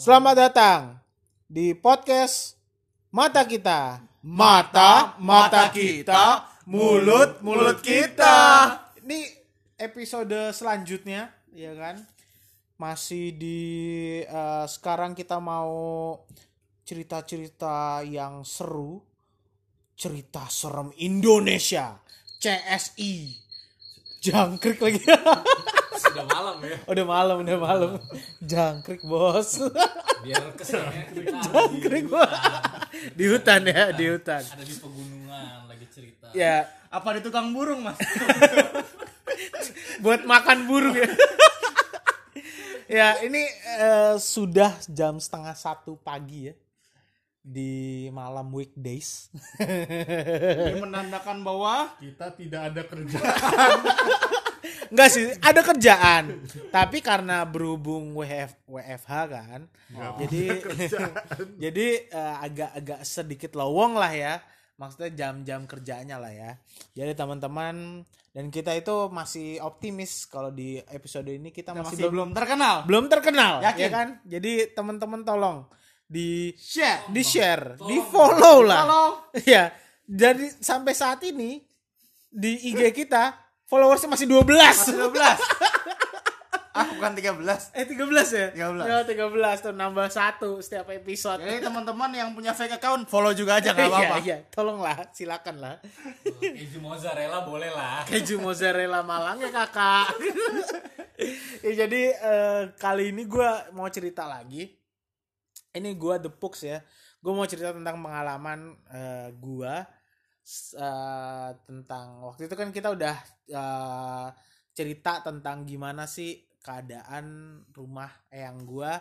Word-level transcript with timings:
Selamat 0.00 0.32
datang 0.32 0.96
di 1.44 1.76
podcast 1.76 2.56
Mata 3.12 3.44
Kita. 3.44 4.00
Mata, 4.24 5.12
mata 5.20 5.68
kita, 5.68 6.48
mulut, 6.64 7.44
mulut 7.44 7.84
kita. 7.84 8.32
Ini 8.96 9.28
episode 9.76 10.56
selanjutnya, 10.56 11.28
ya 11.52 11.76
kan? 11.76 12.00
Masih 12.80 13.36
di 13.36 13.60
eh, 14.24 14.64
sekarang 14.72 15.12
kita 15.12 15.36
mau 15.36 16.16
cerita-cerita 16.88 18.00
yang 18.00 18.40
seru, 18.40 19.04
cerita 20.00 20.48
serem 20.48 20.96
Indonesia, 20.96 22.00
CSI, 22.40 23.36
jangkrik 24.24 24.80
lagi. 24.80 25.04
Sudah 26.00 26.24
malam 26.24 26.56
ya. 26.64 26.76
udah 26.88 27.04
malam, 27.04 27.36
udah 27.44 27.58
malam, 27.58 27.90
jangkrik 28.40 29.04
bos, 29.04 29.60
Biar 30.24 30.48
kesannya 30.56 31.12
kita 31.12 31.36
jangkrik 31.46 32.08
bos. 32.08 32.30
di 33.12 33.24
hutan 33.28 33.60
ya, 33.64 33.92
di 33.92 34.04
hutan. 34.08 34.40
ada 34.40 34.64
di 34.64 34.74
pegunungan 34.74 35.68
lagi 35.68 35.86
cerita. 35.92 36.32
Ya, 36.32 36.64
Apa 36.88 37.14
di 37.14 37.20
tukang 37.20 37.52
burung, 37.52 37.84
Mas? 37.84 38.00
buat 40.04 40.24
makan 40.24 40.64
burung 40.66 40.96
ya. 40.96 41.06
ya 43.00 43.08
ini 43.22 43.44
eh, 43.78 44.14
sudah 44.16 44.74
jam 44.88 45.20
setengah 45.20 45.54
satu 45.54 45.94
pagi 45.96 46.50
ya 46.50 46.54
di 47.40 48.04
malam 48.12 48.52
weekdays. 48.52 49.32
Ini 49.56 50.76
menandakan 50.76 51.40
bahwa 51.40 51.88
kita 51.96 52.36
tidak 52.36 52.60
ada 52.68 52.82
kerja. 52.84 53.16
Enggak 54.88 55.08
sih, 55.10 55.30
ada 55.40 55.60
kerjaan. 55.60 56.24
Tapi 56.68 56.98
karena 57.00 57.42
berhubung 57.44 58.12
WF, 58.14 58.54
WFH 58.66 59.12
kan, 59.28 59.60
jadi 60.18 60.42
jadi 61.68 61.86
eh, 62.06 62.34
agak-agak 62.42 63.00
sedikit 63.02 63.54
lowong 63.54 63.96
lah 63.96 64.12
ya. 64.12 64.34
Maksudnya 64.80 65.12
jam-jam 65.12 65.68
kerjanya 65.68 66.16
lah 66.16 66.32
ya. 66.32 66.56
Jadi 66.96 67.12
teman-teman 67.12 68.00
dan 68.30 68.46
kita 68.48 68.72
itu 68.72 69.10
masih 69.10 69.58
optimis 69.60 70.24
kalau 70.24 70.48
di 70.48 70.78
episode 70.88 71.26
ini 71.26 71.50
kita 71.50 71.74
masih, 71.74 71.98
Masih 71.98 72.06
belum 72.08 72.30
terkenal. 72.30 72.86
belum 72.86 73.04
terkenal 73.10 73.58
Yakin? 73.58 73.80
ya 73.82 73.88
kan 73.90 74.08
jadi 74.22 74.52
teman-teman 74.70 75.26
tolong 75.26 75.66
di 76.06 76.54
Share. 76.54 77.10
di 77.10 77.22
share 77.26 77.74
di 77.82 77.98
follow 78.06 78.62
lah 78.62 78.86
ya 79.50 79.74
jadi 80.06 80.46
sampai 80.62 80.94
saat 80.94 81.26
ini 81.26 81.58
di 82.30 82.70
IG 82.70 82.94
kita 82.94 83.34
followersnya 83.70 84.10
masih 84.10 84.26
12 84.26 84.50
Masih 84.50 84.94
12. 84.98 85.14
ah, 86.70 86.86
bukan 86.86 87.12
13. 87.12 87.74
eh 87.74 87.84
13 87.86 88.54
ya 88.54 88.66
13. 88.72 88.82
ya 88.82 88.98
13 89.02 89.30
tuh 89.60 89.72
nambah 89.72 90.06
satu 90.08 90.58
setiap 90.58 90.90
episode 90.90 91.38
Jadi 91.38 91.62
teman-teman 91.62 92.10
yang 92.10 92.30
punya 92.30 92.50
fake 92.50 92.78
account 92.78 93.06
follow 93.06 93.30
juga 93.30 93.58
aja 93.58 93.70
nggak 93.70 93.86
apa-apa. 93.90 94.16
Iya, 94.18 94.26
iya, 94.26 94.36
tolonglah, 94.50 94.96
silakan 95.10 95.56
lah. 95.58 95.74
Keju 96.40 96.78
mozzarella 96.78 97.42
boleh 97.42 97.70
lah. 97.70 98.02
Keju 98.10 98.38
mozzarella 98.38 99.02
Malang 99.02 99.38
ya 99.38 99.50
kakak. 99.50 100.14
ya, 101.66 101.72
jadi 101.86 102.02
eh, 102.14 102.62
kali 102.74 103.10
ini 103.10 103.26
gue 103.26 103.50
mau 103.70 103.86
cerita 103.86 104.26
lagi. 104.26 104.66
Ini 105.70 105.90
gue 105.94 106.14
The 106.18 106.30
Pux 106.30 106.66
ya. 106.66 106.82
Gue 107.20 107.30
mau 107.30 107.44
cerita 107.44 107.70
tentang 107.70 108.00
pengalaman 108.00 108.74
eh, 108.88 109.28
gue 109.30 109.74
eh, 110.74 111.50
tentang 111.66 112.26
waktu 112.26 112.50
itu 112.50 112.54
kan 112.58 112.68
kita 112.74 112.88
udah 112.94 113.16
eh, 113.50 114.28
cerita 114.74 115.20
tentang 115.22 115.66
gimana 115.66 116.06
sih 116.06 116.50
keadaan 116.60 117.58
rumah 117.72 118.10
eyang 118.28 118.62
gue 118.68 118.92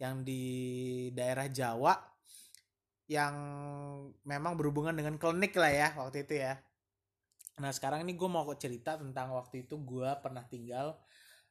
yang 0.00 0.26
di 0.26 0.42
daerah 1.14 1.46
Jawa 1.46 1.94
yang 3.06 3.34
memang 4.24 4.56
berhubungan 4.56 4.96
dengan 4.96 5.20
klinik 5.20 5.52
lah 5.54 5.72
ya 5.72 5.88
waktu 6.00 6.24
itu 6.24 6.34
ya. 6.40 6.56
Nah 7.60 7.70
sekarang 7.70 8.02
ini 8.08 8.16
gue 8.16 8.28
mau 8.30 8.48
cerita 8.56 8.96
tentang 8.96 9.36
waktu 9.36 9.68
itu 9.68 9.76
gue 9.84 10.08
pernah 10.24 10.42
tinggal 10.48 10.96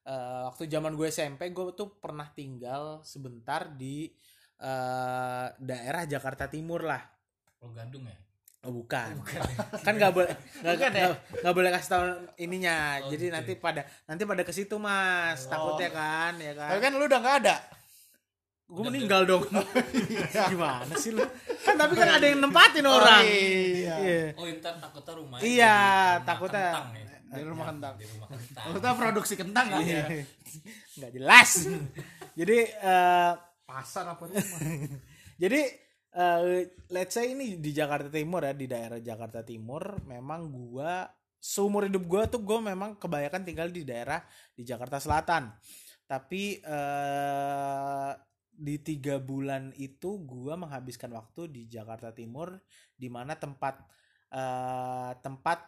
eh, 0.08 0.42
waktu 0.50 0.66
zaman 0.68 0.98
gue 0.98 1.08
SMP 1.14 1.54
gue 1.54 1.76
tuh 1.78 2.02
pernah 2.02 2.28
tinggal 2.34 3.06
sebentar 3.06 3.70
di 3.70 4.10
eh, 4.58 5.48
daerah 5.62 6.04
Jakarta 6.10 6.50
Timur 6.50 6.82
lah. 6.84 7.02
Oh 7.62 7.70
Gadung 7.70 8.10
ya. 8.10 8.31
Oh 8.62 8.70
bukan, 8.72 9.18
kan 9.86 9.94
nggak 9.98 10.14
boleh 10.14 10.30
nggak 10.62 10.76
Bukan 10.78 10.92
ya? 10.94 11.08
nggak- 11.42 11.56
boleh 11.56 11.70
kasih 11.74 11.90
tahu 11.90 12.04
ininya. 12.38 13.02
Oh, 13.02 13.10
Jadi 13.10 13.26
gitu 13.26 13.34
nanti 13.34 13.52
ya. 13.52 13.60
pada 13.60 13.82
nanti 14.06 14.22
pada 14.22 14.42
ke 14.42 14.54
situ 14.54 14.78
mas, 14.78 15.46
Oh. 15.46 15.50
takutnya 15.50 15.90
kan 15.90 16.38
ya 16.38 16.54
kan. 16.54 16.70
Tapi 16.70 16.80
kan 16.80 16.92
lu 16.94 17.04
udah 17.04 17.20
nggak 17.20 17.38
ada. 17.42 17.56
gue 18.64 18.84
meninggal 18.86 19.26
dong. 19.26 19.44
Gimana 20.54 20.94
sih 20.96 21.12
lu? 21.12 21.26
Kan 21.60 21.76
tapi 21.76 21.92
kan 21.92 22.08
ada 22.08 22.24
yang 22.24 22.40
nempatin 22.40 22.86
orang. 22.86 23.26
iya. 23.26 23.96
Iya. 23.98 24.22
Oh 24.38 24.46
ntar 24.48 24.78
takutnya 24.78 25.14
rumahnya. 25.18 25.44
Iya, 25.44 25.76
jadi 25.76 25.82
rumah 26.16 26.24
takutnya. 26.24 26.66
kentang 26.70 26.88
ya. 26.94 27.06
Di 27.32 27.44
rumah 27.44 27.66
kentang. 27.66 27.94
Di 27.98 28.06
rumah 28.08 28.28
kentang. 28.30 28.66
Kita 28.72 28.90
produksi 28.94 29.34
kentang 29.36 29.66
kan 29.68 29.82
ya. 29.82 30.06
nggak 30.94 31.12
jelas 31.12 31.50
jadi 32.32 32.58
eh, 32.70 33.32
Pasar 33.64 34.06
apa 34.06 34.24
rumah? 34.24 34.46
jadi 35.36 35.62
eh, 36.12 36.68
let's 36.92 37.16
say 37.16 37.32
ini 37.32 37.58
di 37.60 37.72
Jakarta 37.72 38.12
Timur 38.12 38.44
ya 38.44 38.54
di 38.56 38.68
daerah 38.68 39.00
Jakarta 39.00 39.42
Timur 39.44 40.04
memang 40.04 40.52
gua 40.52 41.08
seumur 41.40 41.88
hidup 41.88 42.04
gua 42.06 42.28
tuh 42.28 42.44
gua 42.44 42.60
memang 42.60 43.00
kebanyakan 43.00 43.42
tinggal 43.48 43.72
di 43.72 43.88
daerah 43.88 44.20
di 44.52 44.68
Jakarta 44.68 45.00
Selatan 45.00 45.52
tapi 46.06 46.60
eh, 46.60 48.12
di 48.52 48.76
tiga 48.84 49.18
bulan 49.18 49.72
itu 49.80 50.20
gua 50.28 50.60
menghabiskan 50.60 51.16
waktu 51.16 51.48
di 51.48 51.62
Jakarta 51.72 52.12
Timur 52.12 52.60
di 52.94 53.08
mana 53.08 53.40
tempat 53.40 53.80
eh, 54.36 55.12
tempat 55.24 55.60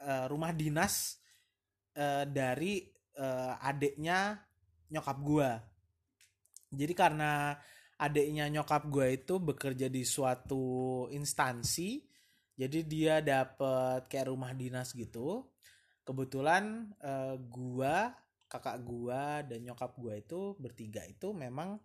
eh, 0.00 0.24
rumah 0.32 0.56
dinas 0.56 1.20
eh, 1.92 2.24
dari 2.24 2.80
eh, 3.14 3.54
adiknya 3.60 4.40
nyokap 4.90 5.18
gua. 5.20 5.50
Jadi 6.74 6.94
karena 6.96 7.54
adiknya 8.04 8.46
nyokap 8.52 8.86
gua 8.92 9.08
itu 9.08 9.40
bekerja 9.40 9.88
di 9.88 10.04
suatu 10.04 11.06
instansi, 11.10 12.04
jadi 12.54 12.78
dia 12.84 13.14
dapet 13.24 14.06
kayak 14.06 14.28
rumah 14.30 14.52
dinas 14.52 14.92
gitu. 14.92 15.50
Kebetulan 16.04 16.92
eh, 17.00 17.36
gua, 17.48 18.12
kakak 18.46 18.78
gua 18.84 19.40
dan 19.42 19.64
nyokap 19.64 19.96
gua 19.96 20.14
itu 20.20 20.54
bertiga 20.60 21.02
itu 21.08 21.32
memang 21.32 21.80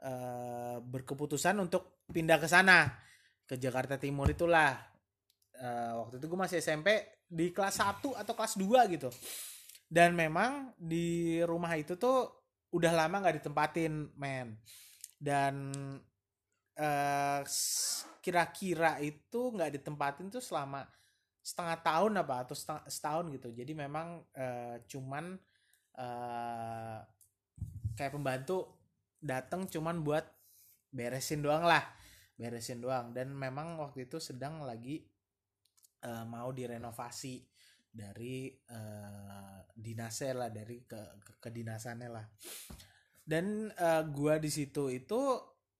eh, 0.00 0.78
berkeputusan 0.80 1.56
untuk 1.60 2.04
pindah 2.08 2.38
ke 2.40 2.48
sana 2.48 2.88
ke 3.44 3.60
Jakarta 3.60 4.00
Timur 4.00 4.26
itulah. 4.32 4.74
Eh, 5.60 5.92
waktu 5.92 6.16
itu 6.16 6.24
gue 6.24 6.40
masih 6.40 6.64
SMP 6.64 7.20
di 7.28 7.52
kelas 7.52 7.84
1 7.84 8.16
atau 8.16 8.32
kelas 8.32 8.56
2 8.56 8.96
gitu 8.96 9.12
dan 9.90 10.14
memang 10.14 10.70
di 10.78 11.42
rumah 11.42 11.74
itu 11.74 11.98
tuh 11.98 12.46
udah 12.70 12.94
lama 12.94 13.26
nggak 13.26 13.42
ditempatin 13.42 14.14
men 14.14 14.54
dan 15.20 15.54
s- 17.44 18.04
kira-kira 18.20 19.00
itu 19.00 19.40
nggak 19.54 19.80
ditempatin 19.80 20.28
tuh 20.28 20.44
selama 20.44 20.84
setengah 21.40 21.78
tahun 21.80 22.12
apa 22.20 22.34
atau 22.44 22.56
setahun 22.88 23.26
gitu. 23.32 23.48
Jadi 23.52 23.72
memang 23.72 24.20
eh, 24.36 24.76
cuman 24.88 25.36
eh, 25.96 26.98
kayak 27.96 28.12
pembantu 28.16 28.80
datang 29.20 29.68
cuman 29.68 30.00
buat 30.00 30.24
beresin 30.92 31.44
doang 31.44 31.64
lah 31.64 31.84
beresin 32.36 32.80
doang. 32.80 33.12
Dan 33.12 33.32
memang 33.36 33.80
waktu 33.80 34.08
itu 34.08 34.20
sedang 34.20 34.64
lagi 34.64 35.00
eh, 36.04 36.24
mau 36.28 36.50
direnovasi 36.52 37.34
dari 37.90 38.52
eh, 38.52 39.58
dinasnya 39.74 40.32
lah 40.36 40.50
dari 40.52 40.84
ke, 40.84 41.00
ke 41.24 41.32
kedinasannya 41.40 42.08
lah 42.12 42.26
dan 43.30 43.70
eh, 43.70 44.02
gua 44.10 44.42
di 44.42 44.50
situ 44.50 44.90
itu 44.90 45.20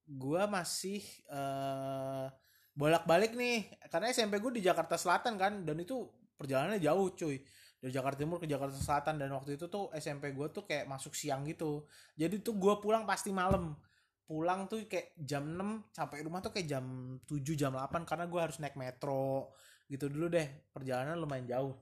gua 0.07 0.47
masih 0.47 1.03
eh, 1.27 2.27
bolak-balik 2.75 3.35
nih. 3.35 3.69
Karena 3.91 4.09
SMP 4.09 4.39
gue 4.39 4.57
di 4.57 4.63
Jakarta 4.65 4.95
Selatan 4.97 5.35
kan 5.37 5.53
dan 5.67 5.77
itu 5.83 6.07
perjalanannya 6.39 6.81
jauh 6.81 7.13
cuy. 7.13 7.37
Dari 7.81 7.93
Jakarta 7.93 8.25
Timur 8.25 8.37
ke 8.41 8.49
Jakarta 8.49 8.77
Selatan 8.77 9.17
dan 9.21 9.33
waktu 9.33 9.57
itu 9.57 9.69
tuh 9.73 9.89
SMP 9.97 10.33
gue 10.37 10.47
tuh 10.53 10.65
kayak 10.69 10.89
masuk 10.89 11.17
siang 11.17 11.45
gitu. 11.49 11.85
Jadi 12.17 12.41
tuh 12.41 12.57
gua 12.57 12.81
pulang 12.81 13.05
pasti 13.05 13.33
malam. 13.35 13.77
Pulang 14.25 14.71
tuh 14.71 14.87
kayak 14.87 15.19
jam 15.19 15.43
6 15.43 15.91
sampai 15.91 16.23
rumah 16.23 16.39
tuh 16.39 16.55
kayak 16.55 16.69
jam 16.71 16.85
7 17.27 17.59
jam 17.59 17.75
8 17.75 18.07
karena 18.09 18.25
gua 18.31 18.49
harus 18.49 18.57
naik 18.63 18.77
metro. 18.79 19.53
Gitu 19.91 20.07
dulu 20.07 20.31
deh 20.31 20.47
perjalanan 20.71 21.19
lumayan 21.19 21.47
jauh. 21.51 21.75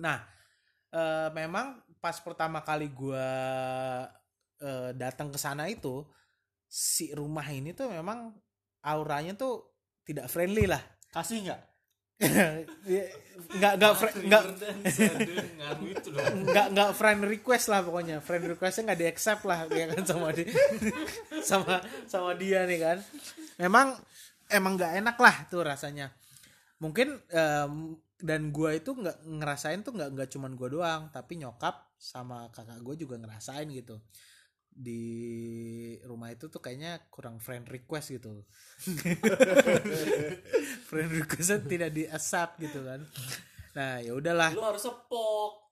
Nah 0.00 0.22
eh, 0.94 1.28
memang 1.34 1.82
pas 1.98 2.16
pertama 2.20 2.60
kali 2.62 2.92
gua 2.92 3.24
eh, 4.64 4.90
datang 4.96 5.28
ke 5.28 5.36
sana 5.36 5.68
itu 5.68 6.00
si 6.64 7.12
rumah 7.12 7.44
ini 7.52 7.76
tuh 7.76 7.92
memang 7.92 8.32
auranya 8.82 9.36
tuh 9.36 9.76
tidak 10.02 10.26
friendly 10.32 10.64
lah. 10.64 10.80
Kasih 11.12 11.44
nggak? 11.44 11.62
Ya, 12.84 13.04
nggak 13.58 13.74
nggak 13.80 13.92
nggak 14.28 14.42
nggak 16.52 16.66
nggak 16.76 16.90
friend 16.94 17.26
request 17.26 17.72
lah 17.72 17.80
pokoknya. 17.82 18.20
Friend 18.22 18.44
requestnya 18.54 18.92
nggak 18.92 19.00
di 19.00 19.08
accept 19.08 19.42
lah 19.48 19.66
ya 19.72 19.88
kan 19.90 20.04
sama 20.04 20.28
dia 20.30 20.46
sama 21.48 21.80
sama 22.06 22.36
dia 22.38 22.68
nih 22.68 22.78
kan. 22.80 22.98
Memang 23.58 23.98
emang 24.52 24.78
nggak 24.78 24.92
enak 25.02 25.16
lah 25.18 25.36
tuh 25.50 25.66
rasanya. 25.66 26.12
Mungkin 26.78 27.18
em, 27.32 27.98
dan 28.20 28.52
gua 28.54 28.76
itu 28.78 28.94
nggak 28.94 29.24
ngerasain 29.24 29.82
tuh 29.82 29.96
nggak 29.96 30.10
nggak 30.14 30.28
cuman 30.30 30.52
gua 30.54 30.68
doang 30.70 31.02
tapi 31.10 31.40
nyokap 31.40 31.94
sama 31.98 32.52
kakak 32.52 32.84
gue 32.84 33.08
juga 33.08 33.16
ngerasain 33.16 33.64
gitu 33.72 33.96
di 34.74 35.02
rumah 36.02 36.28
itu 36.28 36.50
tuh 36.50 36.58
kayaknya 36.58 36.98
kurang 37.08 37.38
friend 37.38 37.64
request 37.66 38.12
gitu. 38.12 38.44
Friend 40.88 41.10
requestnya 41.10 41.58
tidak 41.62 41.90
di 41.94 42.04
accept 42.06 42.58
gitu 42.58 42.82
kan. 42.82 43.00
Nah 43.74 43.98
ya 43.98 44.12
udahlah. 44.14 44.50
Lu 44.54 44.62
harus 44.62 44.82
sepok. 44.82 45.62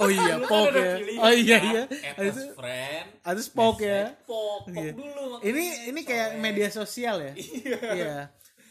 oh 0.00 0.08
iya 0.08 0.38
kan 0.40 0.48
pok 0.48 0.66
ya. 0.72 0.96
pilihan, 0.96 1.20
oh 1.20 1.32
iya 1.32 1.58
iya. 1.60 1.82
Itu 2.16 2.42
friend. 2.54 3.06
harus 3.20 3.46
pok 3.48 3.76
ya. 3.80 4.12
Pok, 4.24 4.68
pok 4.68 4.72
Iya. 4.72 4.90
dulu. 4.92 5.24
makanya. 5.36 5.48
ini 5.48 5.64
ini 5.90 6.00
kayak 6.04 6.28
media 6.38 6.68
sosial 6.70 7.16
ya? 7.20 7.32
Iya. 7.36 8.16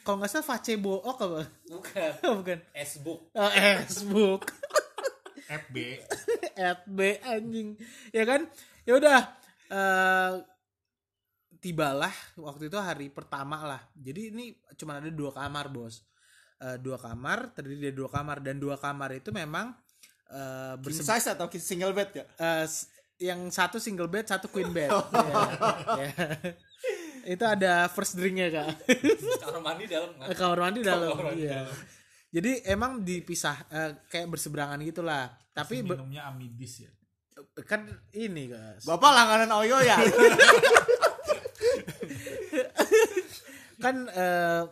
Kalau 0.03 0.19
nggak 0.19 0.31
salah 0.31 0.47
Facebook 0.47 1.15
apa? 1.21 1.41
Bukan. 1.69 2.11
Bukan. 2.41 2.59
Facebook. 2.71 3.19
Oh, 3.33 3.51
Facebook 3.51 4.41
FB. 5.43 5.75
FB 6.55 6.99
anjing. 7.21 7.69
Ya 8.11 8.23
kan? 8.25 8.41
Ya 8.83 8.93
udah 8.97 9.19
eh 9.73 10.33
tibalah 11.57 12.11
waktu 12.35 12.67
itu 12.67 12.77
hari 12.77 13.07
pertama 13.07 13.63
lah 13.63 13.81
jadi 13.95 14.29
ini 14.29 14.51
cuma 14.75 14.99
ada 14.99 15.09
dua 15.09 15.31
kamar 15.31 15.67
bos 15.69 16.03
Eh, 16.63 16.79
dua 16.79 16.95
kamar 16.95 17.51
terdiri 17.51 17.91
dari 17.91 17.95
dua 17.97 18.07
kamar 18.07 18.39
dan 18.39 18.55
dua 18.55 18.79
kamar 18.79 19.11
itu 19.11 19.35
memang 19.35 19.75
eh 20.31 20.79
King 20.79 20.95
size 21.03 21.27
atau 21.27 21.51
single 21.51 21.91
bed 21.91 22.09
ya? 22.15 22.23
eh, 22.39 22.63
s- 22.63 22.87
yang 23.19 23.51
satu 23.51 23.83
single 23.83 24.07
bed 24.07 24.23
satu 24.23 24.47
queen 24.47 24.71
bed 24.71 24.87
Ya, 24.87 25.35
ya. 25.99 26.07
itu 27.27 27.43
ada 27.43 27.91
first 27.91 28.15
drinknya 28.15 28.47
kak 28.47 28.79
Kamar 29.43 29.59
mandi 29.59 29.91
dalam 29.91 30.15
kan? 30.15 30.31
kamar 30.31 30.59
mandi 30.61 30.79
dalam 30.81 31.09
Kamar 31.11 31.25
mandi 31.35 31.43
iya. 31.43 31.67
dalam. 31.67 31.75
jadi 32.31 32.51
emang 32.71 32.91
dipisah 33.03 33.57
eh, 33.67 33.91
kayak 34.07 34.31
berseberangan 34.31 34.79
gitulah 34.87 35.35
tapi 35.51 35.83
minumnya 35.83 36.31
amidis 36.31 36.87
ya. 36.87 36.91
Kan 37.65 37.87
ini 38.13 38.49
guys 38.51 38.85
Bapak 38.85 39.11
langganan 39.13 39.51
Oyo 39.61 39.77
ya? 39.81 39.97
kan 43.83 44.07
eh, 44.07 44.63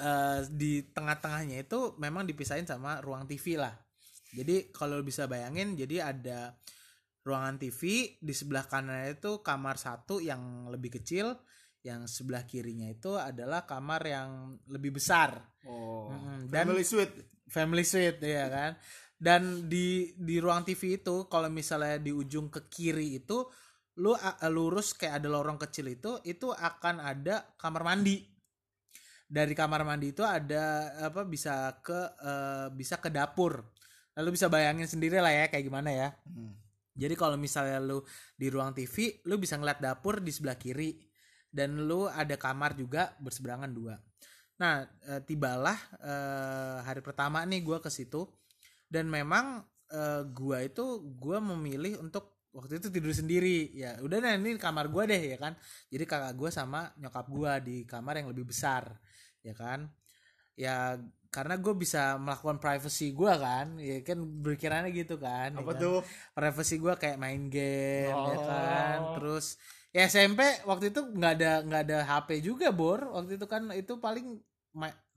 eh, 0.00 0.38
di 0.48 0.80
tengah-tengahnya 0.88 1.68
itu 1.68 1.92
memang 2.00 2.24
dipisahin 2.24 2.64
sama 2.64 3.04
ruang 3.04 3.28
TV 3.28 3.60
lah. 3.60 3.76
Jadi 4.32 4.72
kalau 4.72 5.00
bisa 5.04 5.28
bayangin, 5.28 5.76
jadi 5.76 6.12
ada 6.12 6.56
ruangan 7.24 7.60
TV 7.60 8.12
di 8.16 8.32
sebelah 8.32 8.64
kanan 8.64 9.12
itu 9.12 9.44
kamar 9.44 9.76
satu 9.76 10.20
yang 10.24 10.72
lebih 10.72 11.00
kecil, 11.00 11.36
yang 11.84 12.08
sebelah 12.08 12.48
kirinya 12.48 12.88
itu 12.88 13.16
adalah 13.16 13.68
kamar 13.68 14.00
yang 14.04 14.56
lebih 14.68 14.96
besar. 14.96 15.36
Oh. 15.68 16.08
Dan 16.48 16.72
Family 16.72 16.84
suite. 16.84 17.44
family 17.48 17.84
suite 17.84 18.20
ya 18.20 18.48
kan. 18.48 18.72
Dan 19.18 19.66
di 19.66 20.14
di 20.14 20.38
ruang 20.38 20.62
TV 20.62 21.02
itu 21.02 21.26
kalau 21.26 21.50
misalnya 21.50 21.98
di 21.98 22.14
ujung 22.14 22.46
ke 22.54 22.70
kiri 22.70 23.18
itu 23.18 23.42
lu 23.98 24.14
lurus 24.54 24.94
kayak 24.94 25.18
ada 25.18 25.26
lorong 25.26 25.58
kecil 25.58 25.90
itu 25.90 26.22
itu 26.22 26.54
akan 26.54 27.02
ada 27.02 27.50
kamar 27.58 27.82
mandi. 27.82 28.22
Dari 29.26 29.52
kamar 29.58 29.82
mandi 29.82 30.14
itu 30.14 30.22
ada 30.22 30.94
apa 31.02 31.26
bisa 31.26 31.74
ke 31.82 31.98
eh, 32.22 32.66
bisa 32.70 33.02
ke 33.02 33.10
dapur. 33.10 33.66
Lalu 34.14 34.38
bisa 34.38 34.46
bayangin 34.46 34.86
sendiri 34.86 35.18
lah 35.18 35.34
ya 35.34 35.50
kayak 35.50 35.66
gimana 35.66 35.90
ya. 35.90 36.08
Hmm. 36.22 36.54
Jadi 36.98 37.14
kalau 37.14 37.38
misalnya 37.38 37.78
lu 37.78 38.02
di 38.34 38.50
ruang 38.50 38.74
TV, 38.74 39.22
lu 39.30 39.38
bisa 39.38 39.54
ngeliat 39.54 39.78
dapur 39.78 40.18
di 40.18 40.34
sebelah 40.34 40.58
kiri 40.58 40.98
dan 41.46 41.86
lu 41.86 42.10
ada 42.10 42.34
kamar 42.34 42.74
juga 42.74 43.14
berseberangan 43.22 43.70
dua. 43.70 43.94
Nah, 44.58 44.82
e, 45.06 45.22
tibalah 45.22 45.78
e, 46.02 46.14
hari 46.82 46.98
pertama 46.98 47.46
nih 47.46 47.62
gua 47.62 47.78
ke 47.78 47.86
situ 47.86 48.26
dan 48.88 49.06
memang 49.08 49.64
e, 49.88 50.00
gua 50.32 50.64
itu 50.64 50.84
gua 51.20 51.38
memilih 51.40 52.00
untuk 52.04 52.24
waktu 52.56 52.80
itu 52.80 52.88
tidur 52.92 53.12
sendiri. 53.12 53.70
Ya, 53.76 54.00
udah 54.04 54.18
nah 54.24 54.34
ini 54.36 54.56
kamar 54.58 54.88
gua 54.92 55.04
deh 55.08 55.20
ya 55.34 55.36
kan. 55.40 55.52
Jadi 55.92 56.04
kakak 56.08 56.34
gua 56.40 56.50
sama 56.52 56.80
nyokap 57.00 57.26
gua 57.30 57.52
di 57.60 57.84
kamar 57.84 58.20
yang 58.20 58.28
lebih 58.32 58.48
besar, 58.52 58.84
ya 59.44 59.52
kan. 59.56 59.88
Ya 60.58 60.98
karena 61.28 61.60
gue 61.60 61.74
bisa 61.76 62.16
melakukan 62.16 62.56
privacy 62.56 63.12
gua 63.12 63.36
kan, 63.36 63.76
ya 63.78 64.00
kan 64.00 64.18
berkiranya 64.44 64.88
gitu 64.90 65.20
kan. 65.20 65.52
ya 65.54 65.60
Apa 65.60 65.72
kan? 65.76 65.80
tuh? 65.84 65.96
privacy 66.32 66.74
gue 66.80 66.94
kayak 66.96 67.18
main 67.20 67.42
game 67.52 68.08
ya 68.32 68.36
Oh. 68.38 68.46
kan 68.48 68.98
terus 69.18 69.46
ya 69.92 70.08
SMP 70.08 70.40
waktu 70.64 70.88
itu 70.92 71.00
nggak 71.04 71.32
ada 71.36 71.52
nggak 71.66 71.82
ada 71.84 71.98
HP 72.08 72.28
juga 72.40 72.66
bor 72.72 73.00
waktu 73.12 73.36
itu 73.40 73.46
kan 73.50 73.62
itu 73.76 73.92
paling 74.00 74.26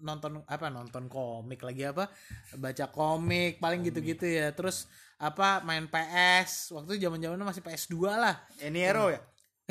nonton 0.01 0.41
apa 0.49 0.73
nonton 0.73 1.05
komik 1.05 1.61
lagi 1.61 1.85
apa 1.85 2.09
baca 2.57 2.85
komik 2.89 3.61
paling 3.61 3.85
gitu-gitu 3.85 4.25
ya. 4.25 4.51
Terus 4.55 4.89
apa 5.21 5.61
main 5.61 5.85
PS 5.85 6.73
waktu 6.73 6.97
zaman 6.97 7.21
zamannya 7.21 7.45
masih 7.45 7.61
PS2 7.61 7.95
lah. 8.09 8.35
Eniero 8.61 9.13
ya? 9.13 9.21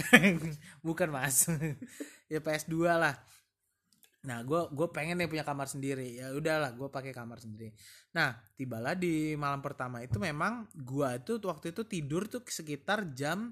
bukan 0.86 1.10
mas. 1.10 1.50
Ya 2.30 2.38
PS2 2.38 2.86
lah. 2.86 3.18
Nah 4.20 4.44
gue 4.44 4.60
gue 4.70 4.88
pengen 4.92 5.16
nih 5.16 5.26
punya 5.26 5.42
kamar 5.42 5.66
sendiri. 5.66 6.20
Ya 6.20 6.30
udahlah 6.36 6.76
gue 6.76 6.88
pakai 6.92 7.10
kamar 7.10 7.40
sendiri. 7.40 7.72
Nah 8.12 8.36
tibalah 8.54 8.92
di 8.94 9.34
malam 9.34 9.64
pertama 9.64 10.04
itu 10.04 10.20
memang 10.20 10.68
gue 10.76 11.08
itu 11.16 11.40
waktu 11.42 11.72
itu 11.72 11.82
tidur 11.88 12.28
tuh 12.28 12.44
sekitar 12.44 13.10
jam 13.16 13.50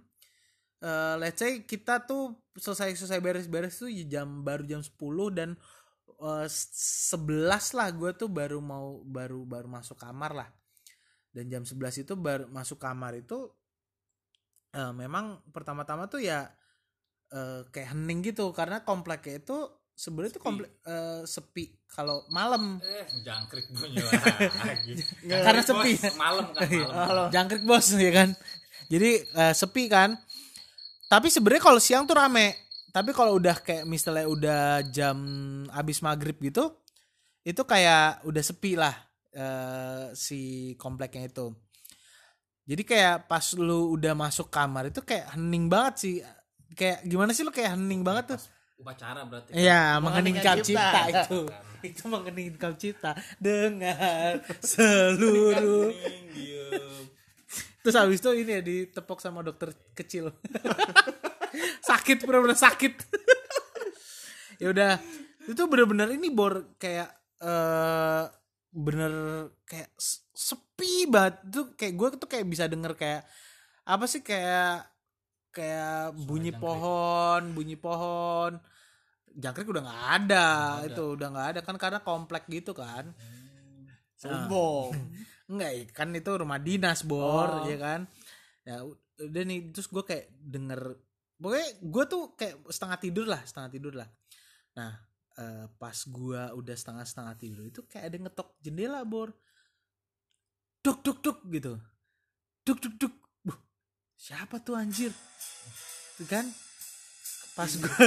eh 0.79 1.15
let's 1.19 1.43
say 1.43 1.67
kita 1.67 2.07
tuh 2.07 2.39
selesai 2.55 2.95
selesai 2.95 3.19
beres-beres 3.19 3.83
tuh 3.83 3.91
jam 4.07 4.47
baru 4.47 4.63
jam 4.63 4.79
10 4.79 4.95
dan 5.35 5.59
eh, 6.19 6.47
11 6.49 7.79
lah 7.79 7.89
gue 7.95 8.11
tuh 8.15 8.29
baru 8.31 8.59
mau 8.59 9.01
baru 9.07 9.43
baru 9.47 9.69
masuk 9.71 9.99
kamar 9.99 10.33
lah. 10.35 10.49
Dan 11.31 11.47
jam 11.53 11.63
11 11.63 12.03
itu 12.05 12.15
baru 12.19 12.45
masuk 12.51 12.79
kamar 12.81 13.15
itu 13.19 13.49
eh, 14.75 14.93
memang 14.95 15.41
pertama-tama 15.53 16.07
tuh 16.11 16.21
ya 16.23 16.49
eh, 17.33 17.61
kayak 17.71 17.95
hening 17.95 18.21
gitu. 18.27 18.51
Karena 18.53 18.83
kompleknya 18.83 19.41
itu 19.43 19.57
sebenarnya 19.99 20.39
tuh 20.39 20.45
komplek 20.45 20.71
eh, 20.87 21.23
sepi. 21.27 21.65
Kalau 21.91 22.23
malam. 22.31 22.79
Eh, 22.83 23.07
jangkrik 23.25 23.67
bunyi. 23.75 23.99
Karena 25.47 25.63
sepi. 25.65 25.93
Bos, 25.99 26.15
Malam 26.15 26.47
kan 26.55 26.69
malam. 26.71 27.27
jangkrik 27.35 27.63
bos 27.67 27.87
ya 28.07 28.13
kan. 28.15 28.29
Jadi 28.89 29.11
eh, 29.25 29.55
sepi 29.55 29.85
kan. 29.91 30.15
Tapi 31.09 31.33
sebenarnya 31.33 31.65
kalau 31.65 31.81
siang 31.81 32.05
tuh 32.05 32.21
rame 32.21 32.68
tapi 32.99 33.15
kalau 33.15 33.39
udah 33.39 33.57
kayak 33.63 33.87
misalnya 33.87 34.27
udah 34.27 34.63
jam 34.91 35.17
abis 35.71 36.03
maghrib 36.03 36.35
gitu 36.43 36.75
itu 37.47 37.63
kayak 37.63 38.27
udah 38.27 38.43
sepi 38.43 38.75
lah 38.75 38.95
eh, 39.31 40.11
si 40.19 40.75
kompleknya 40.75 41.31
itu 41.31 41.55
jadi 42.69 42.83
kayak 42.83 43.17
pas 43.31 43.55
lu 43.55 43.95
udah 43.95 44.13
masuk 44.19 44.51
kamar 44.51 44.91
itu 44.91 45.01
kayak 45.07 45.39
hening 45.39 45.71
banget 45.71 45.95
sih 46.03 46.15
kayak 46.75 47.07
gimana 47.07 47.31
sih 47.31 47.47
lu 47.47 47.55
kayak 47.55 47.79
hening 47.79 48.03
banget 48.03 48.35
tuh 48.35 48.43
Upacara 48.79 49.27
berarti. 49.27 49.59
Iya, 49.59 49.99
mengheningkan 49.99 50.55
Mengheningkan 50.55 50.57
cipta, 50.63 50.87
cipta. 50.87 51.23
itu. 51.27 51.41
Itu 51.91 52.03
mengheningkan 52.07 52.73
cipta 52.79 53.11
dengan 53.43 54.39
seluruh. 54.63 55.91
Terus 57.83 57.95
habis 57.95 58.19
itu 58.19 58.31
ini 58.35 58.51
ya 58.59 58.63
ditepok 58.63 59.19
sama 59.23 59.47
dokter 59.47 59.71
kecil. 59.95 60.31
sakit 61.83 62.23
bener-bener 62.25 62.59
sakit. 62.59 62.95
ya 64.63 64.69
udah, 64.75 64.93
itu 65.47 65.63
bener-bener 65.71 66.09
ini 66.15 66.29
bor 66.29 66.77
kayak 66.77 67.09
eh 67.39 68.25
bener 68.69 69.13
kayak 69.65 69.91
sepi 70.35 71.09
banget 71.09 71.41
tuh 71.49 71.67
kayak 71.75 71.95
gue 71.97 72.09
tuh 72.21 72.29
kayak 72.29 72.47
bisa 72.47 72.69
denger 72.69 72.93
kayak 72.95 73.23
apa 73.89 74.05
sih 74.05 74.21
kayak 74.21 74.85
kayak 75.49 76.13
bunyi 76.15 76.53
jangkrik. 76.53 76.63
pohon 76.63 77.43
bunyi 77.57 77.77
pohon 77.81 78.53
jangkrik 79.33 79.73
udah 79.73 79.83
nggak 79.83 80.05
ada 80.21 80.47
ada. 80.85 80.87
itu 80.93 81.03
udah 81.17 81.29
nggak 81.33 81.49
ada 81.57 81.61
kan 81.65 81.77
karena 81.81 81.99
komplek 82.05 82.45
gitu 82.53 82.77
kan 82.77 83.09
Sombong. 84.19 84.93
enggak 85.51 85.95
kan 85.97 86.13
itu 86.13 86.31
rumah 86.37 86.61
dinas 86.61 87.01
bor 87.09 87.65
Oh. 87.65 87.67
ya 87.67 87.79
kan 87.81 88.01
ya 88.69 88.85
udah 89.19 89.43
nih 89.49 89.73
terus 89.73 89.89
gue 89.89 90.05
kayak 90.05 90.29
denger 90.37 90.93
pokoknya 91.39 91.69
gue 91.81 92.05
tuh 92.11 92.23
kayak 92.35 92.55
setengah 92.69 92.99
tidur 92.99 93.27
lah 93.31 93.41
setengah 93.47 93.71
tidur 93.71 93.95
lah. 93.95 94.09
Nah 94.75 94.93
eh, 95.39 95.67
pas 95.79 95.95
gue 95.95 96.43
udah 96.59 96.77
setengah 96.77 97.05
setengah 97.07 97.35
tidur 97.39 97.65
itu 97.67 97.81
kayak 97.87 98.05
ada 98.13 98.17
ngetok 98.27 98.49
jendela 98.63 99.01
bor. 99.07 99.31
Duk 100.83 101.03
duk 101.03 101.19
duk 101.23 101.39
gitu. 101.51 101.79
Duk 102.67 102.79
duk 102.83 102.95
duk. 102.99 103.15
Buh, 103.47 103.59
siapa 104.19 104.59
tuh 104.63 104.79
anjir? 104.79 105.15
Tuh 106.19 106.27
kan? 106.27 106.47
Pas 107.55 107.71
gue 107.71 107.91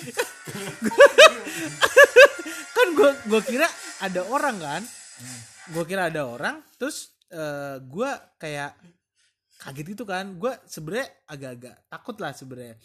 kan 2.76 2.88
gue 2.96 3.10
gua 3.28 3.42
kira 3.44 3.68
ada 4.00 4.24
orang 4.28 4.60
kan? 4.60 4.82
Gue 5.70 5.84
kira 5.86 6.04
ada 6.08 6.26
orang 6.26 6.62
terus 6.80 7.12
eh, 7.30 7.78
gue 7.80 8.10
kayak 8.40 8.74
kaget 9.60 9.86
gitu 9.92 10.04
kan. 10.08 10.40
Gue 10.40 10.56
sebenarnya 10.64 11.08
agak-agak 11.28 11.76
takut 11.92 12.16
lah 12.16 12.32
sebenarnya. 12.32 12.80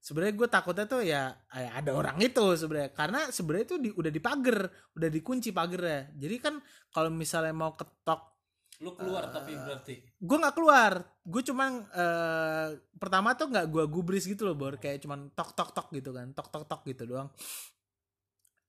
Sebenarnya 0.00 0.34
gue 0.38 0.48
takutnya 0.48 0.86
tuh 0.88 1.02
ya 1.04 1.34
ya 1.52 1.70
ada 1.76 1.92
orang 1.92 2.16
itu 2.24 2.44
sebenarnya. 2.56 2.90
Karena 2.96 3.20
sebenarnya 3.28 3.64
itu 3.68 3.76
di, 3.76 3.90
udah 3.92 4.10
dipager 4.10 4.58
udah 4.96 5.08
dikunci 5.12 5.52
pagernya. 5.52 6.16
Jadi 6.16 6.36
kan 6.40 6.54
kalau 6.88 7.12
misalnya 7.12 7.52
mau 7.52 7.76
ketok 7.76 8.32
Lu 8.76 8.92
keluar 8.92 9.32
tapi 9.32 9.56
berarti. 9.56 9.96
gue 10.16 10.36
nggak 10.40 10.56
keluar. 10.56 10.92
Gue 11.20 11.42
cuman 11.44 11.84
eh, 11.92 12.68
pertama 12.96 13.36
tuh 13.36 13.52
nggak 13.52 13.66
gue 13.68 13.84
gubris 13.92 14.24
gitu 14.24 14.48
loh 14.48 14.56
bor. 14.56 14.80
Kayak 14.80 15.04
cuman 15.04 15.28
tok 15.36 15.52
tok 15.52 15.70
tok 15.76 15.88
gitu 15.92 16.16
kan. 16.16 16.32
Tok 16.32 16.48
tok 16.48 16.64
tok 16.64 16.80
gitu 16.88 17.04
doang 17.04 17.28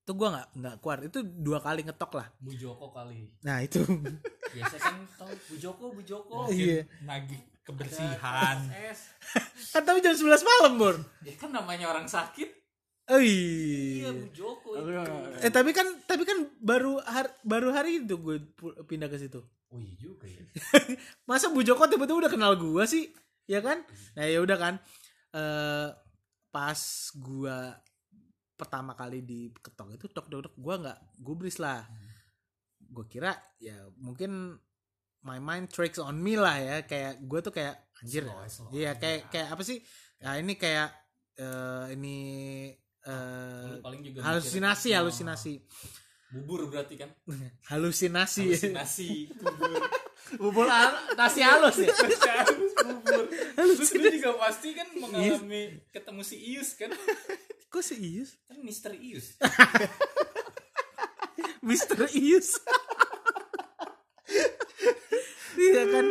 itu 0.08 0.16
gue 0.16 0.30
nggak 0.32 0.48
nggak 0.56 0.76
keluar. 0.80 1.00
Itu 1.04 1.20
dua 1.20 1.60
kali 1.60 1.84
ngetok 1.84 2.12
lah. 2.16 2.28
Bu 2.40 2.56
Joko 2.56 2.88
kali. 2.90 3.28
nah 3.44 3.60
itu. 3.60 3.84
Biasa 4.48 4.76
kan 4.80 4.96
tahu 5.14 5.36
Bu 5.36 5.56
Joko, 5.60 5.84
Bu 5.92 6.00
Joko. 6.02 6.48
iya 6.48 6.88
nagih 7.04 7.44
kebersihan. 7.62 8.56
Kan 9.68 9.84
tapi 9.84 10.00
jam 10.00 10.16
11 10.16 10.24
malam 10.40 10.80
bor 10.80 10.96
Ya 11.20 11.36
kan 11.36 11.52
namanya 11.52 11.92
orang 11.92 12.08
sakit. 12.08 12.56
oh 13.08 13.20
Iya, 13.20 14.08
iya 14.08 14.10
Bu 14.10 14.32
Joko 14.32 14.80
itu. 14.80 14.96
eh 15.40 15.52
tapi 15.52 15.72
kan 15.72 15.84
tapi 16.04 16.24
kan 16.24 16.40
baru 16.58 17.04
har, 17.04 17.28
baru 17.44 17.72
hari 17.72 18.00
itu 18.02 18.16
gue 18.16 18.40
pindah 18.84 19.08
ke 19.08 19.20
situ. 19.20 19.44
Oh 19.68 19.80
iya 19.80 19.92
juga 19.98 20.24
ya. 20.24 20.40
masa 21.30 21.52
Bu 21.52 21.60
Joko 21.60 21.84
tiba-tiba 21.84 22.24
udah 22.24 22.32
kenal 22.32 22.56
gua 22.56 22.88
sih? 22.88 23.12
Ya 23.44 23.60
kan? 23.60 23.84
Nah 24.16 24.24
ya 24.24 24.40
udah 24.40 24.56
kan. 24.56 24.80
Eh 25.32 25.88
pas 26.48 26.80
gua 27.14 27.76
pertama 28.58 28.98
kali 28.98 29.22
diketok 29.22 29.94
itu 29.94 30.06
tok 30.10 30.28
tok 30.28 30.42
tok 30.50 30.56
gua 30.58 30.76
nggak 30.82 31.00
gubris 31.22 31.62
lah 31.62 31.86
gua 32.90 33.06
kira 33.06 33.32
ya 33.62 33.78
mungkin 34.02 34.58
my 35.22 35.38
mind 35.38 35.70
tricks 35.70 36.02
on 36.02 36.18
me 36.18 36.34
lah 36.36 36.58
ya 36.58 36.78
kayak 36.84 37.22
gua 37.24 37.40
tuh 37.40 37.54
kayak 37.54 37.78
anjir 38.02 38.26
Slow, 38.26 38.46
slow. 38.50 38.70
iya 38.74 38.98
kayak 38.98 39.30
kayak 39.30 39.48
apa 39.54 39.62
sih 39.62 39.78
ya 40.18 40.42
ini 40.42 40.58
kayak 40.58 40.90
eh 41.38 41.86
ini 41.94 42.16
eh 43.06 43.78
paling 43.80 44.02
juga 44.02 44.26
halusinasi 44.26 44.90
mikir, 44.90 44.98
halusinasi 45.00 45.54
oh, 45.62 46.42
bubur 46.44 46.68
berarti 46.68 46.96
kan. 46.98 47.10
halusinasi 47.72 48.44
Halusinasi. 48.52 49.10
Bubur. 49.38 49.80
bubur 50.44 50.68
al- 50.68 51.16
nasi 51.16 51.40
halus 51.40 51.78
ya 51.80 51.94
bubur. 52.84 53.32
Terus 53.32 53.90
lu 53.96 54.12
juga 54.12 54.36
pasti 54.36 54.76
kan 54.76 54.88
mengalami 54.92 55.80
ketemu 55.88 56.22
si 56.26 56.36
Ius 56.52 56.76
kan. 56.76 56.92
kok 57.78 57.86
si 57.86 57.96
Ius 58.02 58.34
Kan 58.50 58.58
Mister 58.66 58.92
Ius. 58.92 59.38
Mister 61.62 62.00
Ius. 62.10 62.58
iya 65.58 65.84
kan, 65.90 66.06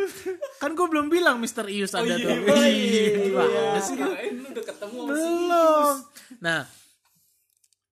kan 0.58 0.70
gue 0.74 0.86
belum 0.90 1.06
bilang 1.06 1.38
Mister 1.38 1.64
Ius 1.66 1.94
ada 1.94 2.18
tuh. 2.18 2.34
oh 2.34 2.64
Iya, 2.66 3.30
gimana 3.30 3.78
sih 3.78 3.94
lu? 3.94 4.10
Kirain 4.10 4.34
lu 4.42 4.46
udah 4.52 4.64
ketemu 4.64 4.96
sama 4.98 5.14
si 5.14 5.22
Belum. 5.22 5.46
Ius. 5.46 5.98
Nah, 6.42 6.60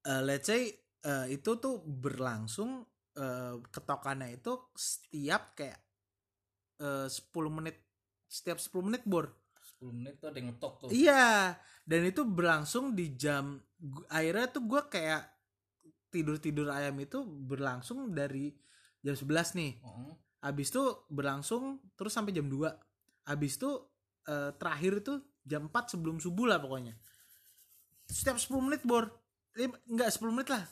eh, 0.04 0.22
let's 0.26 0.46
say 0.46 0.62
eh, 1.02 1.26
itu 1.30 1.50
tuh 1.56 1.78
berlangsung 1.82 2.82
eh, 3.16 3.54
ketokannya 3.70 4.34
itu 4.34 4.52
setiap 4.74 5.54
kayak 5.54 5.78
eh, 6.82 7.06
10 7.06 7.16
menit 7.54 7.76
setiap 8.26 8.58
10 8.58 8.86
menit 8.86 9.02
bor. 9.06 9.30
10 9.84 9.92
menit 9.92 10.14
tuh 10.16 10.32
ada 10.32 10.38
yang 10.40 10.48
ngetok 10.56 10.72
tuh. 10.80 10.88
Iya, 10.88 11.60
dan 11.84 12.00
itu 12.08 12.24
berlangsung 12.24 12.96
di 12.96 13.12
jam 13.12 13.60
akhirnya 14.08 14.48
tuh 14.48 14.64
gue 14.64 14.82
kayak 14.88 15.22
tidur 16.08 16.40
tidur 16.40 16.72
ayam 16.72 16.96
itu 16.96 17.20
berlangsung 17.20 18.16
dari 18.16 18.56
jam 19.04 19.12
11 19.12 19.60
nih. 19.60 19.72
Oh. 19.84 20.16
Abis 20.40 20.72
itu 20.72 20.84
berlangsung 21.12 21.84
terus 21.92 22.16
sampai 22.16 22.32
jam 22.32 22.48
2. 22.48 23.28
Abis 23.28 23.60
itu 23.60 23.70
eh, 24.24 24.50
terakhir 24.56 25.04
itu 25.04 25.20
jam 25.44 25.68
4 25.68 25.92
sebelum 25.92 26.16
subuh 26.16 26.48
lah 26.48 26.56
pokoknya. 26.56 26.96
Setiap 28.08 28.40
10 28.40 28.64
menit 28.64 28.80
bor. 28.88 29.12
Eh, 29.60 29.68
enggak 29.88 30.08
10 30.08 30.32
menit 30.32 30.48
lah. 30.48 30.64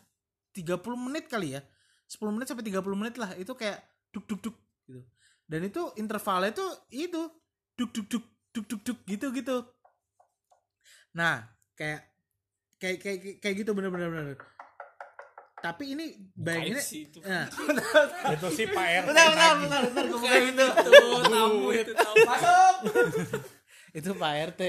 30 0.57 0.97
menit 0.97 1.28
kali 1.28 1.61
ya. 1.61 1.61
10 2.09 2.33
menit 2.33 2.49
sampai 2.49 2.64
30 2.64 2.97
menit 2.97 3.14
lah. 3.21 3.37
Itu 3.37 3.52
kayak 3.52 3.85
duk 4.12 4.25
duk 4.28 4.40
duk 4.40 4.57
gitu. 4.88 5.02
Dan 5.45 5.69
itu 5.69 5.83
intervalnya 6.00 6.52
itu 6.57 6.66
itu 6.92 7.21
duk 7.76 7.90
duk 7.92 8.07
duk 8.09 8.25
duk 8.52 8.64
duk 8.68 8.82
duk 8.85 8.99
gitu 9.09 9.26
gitu. 9.32 9.56
Nah, 11.16 11.44
kayak 11.76 12.09
kayak 12.80 12.97
kayak 13.00 13.18
kayak 13.40 13.54
gitu 13.64 13.71
bener-bener 13.73 14.09
bener. 14.09 14.38
Tapi 15.62 15.94
ini 15.94 16.18
bayanginnya 16.35 16.82
itu? 16.82 17.18
Nah, 17.23 17.47
itu 18.35 18.49
sih 18.50 18.66
Pak 18.66 18.87
RT 19.06 19.06
bentar, 19.06 19.26
bentar, 19.30 19.52
nagih. 19.54 19.62
bentar, 19.62 19.82
bentar, 19.87 20.04
gue 20.04 20.18
Kayak 20.18 20.42
bukain 20.42 20.44
itu 20.50 20.66
tamu 21.30 21.68
itu 21.71 21.92
tamu. 21.94 22.16
Masuk. 22.26 22.76
itu 24.02 24.11
Pak 24.18 24.32
RT. 24.50 24.62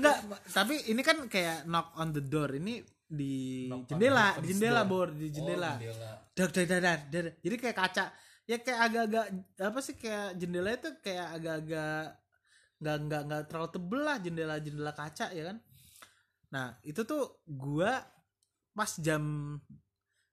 Enggak, 0.00 0.16
tapi 0.48 0.74
ini 0.88 1.02
kan 1.04 1.16
kayak 1.28 1.68
knock 1.68 1.92
on 2.00 2.08
the 2.16 2.24
door 2.24 2.50
ini 2.56 2.80
di 3.10 3.66
Knock 3.68 3.90
jendela, 3.90 4.38
the 4.38 4.40
di 4.40 4.46
jendela 4.54 4.82
bor, 4.86 5.08
di 5.12 5.28
jendela. 5.28 5.76
Oh, 5.76 5.82
jendela. 5.82 6.10
Dar, 6.32 6.48
dar, 6.48 6.64
dar, 6.80 6.98
dar. 7.10 7.26
Jadi 7.42 7.56
kayak 7.60 7.76
kaca. 7.76 8.06
Ya 8.48 8.56
kayak 8.64 8.80
agak-agak 8.80 9.26
apa 9.60 9.78
sih 9.84 9.94
kayak 10.00 10.40
jendela 10.40 10.72
itu 10.72 10.88
kayak 11.04 11.36
agak-agak 11.36 12.16
nggak 12.80 12.96
nggak 13.06 13.22
nggak 13.28 13.42
terlalu 13.46 13.70
tebel 13.70 14.00
lah 14.02 14.16
jendela 14.18 14.56
jendela 14.58 14.92
kaca 14.96 15.30
ya 15.30 15.52
kan. 15.52 15.56
Nah 16.50 16.66
itu 16.82 17.04
tuh 17.06 17.44
gua 17.46 18.00
pas 18.74 18.96
jam 18.96 19.22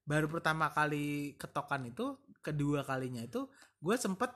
baru 0.07 0.31
pertama 0.31 0.71
kali 0.71 1.35
ketokan 1.35 1.91
itu 1.91 2.15
kedua 2.39 2.87
kalinya 2.87 3.19
itu 3.19 3.43
gue 3.83 3.95
sempet 3.99 4.31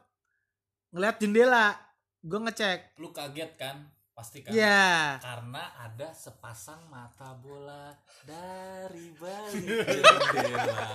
ngeliat 0.91 1.15
jendela 1.15 1.71
gue 2.19 2.39
ngecek 2.43 2.99
Lu 2.99 3.15
kaget 3.15 3.55
kan? 3.55 3.87
Pasti 4.11 4.43
kan? 4.43 4.51
ya 4.51 5.15
Karena 5.23 5.79
ada 5.79 6.11
sepasang 6.11 6.91
mata 6.91 7.31
bola 7.39 7.95
dari 8.27 9.15
balik 9.15 9.87
jendela. 9.87 10.91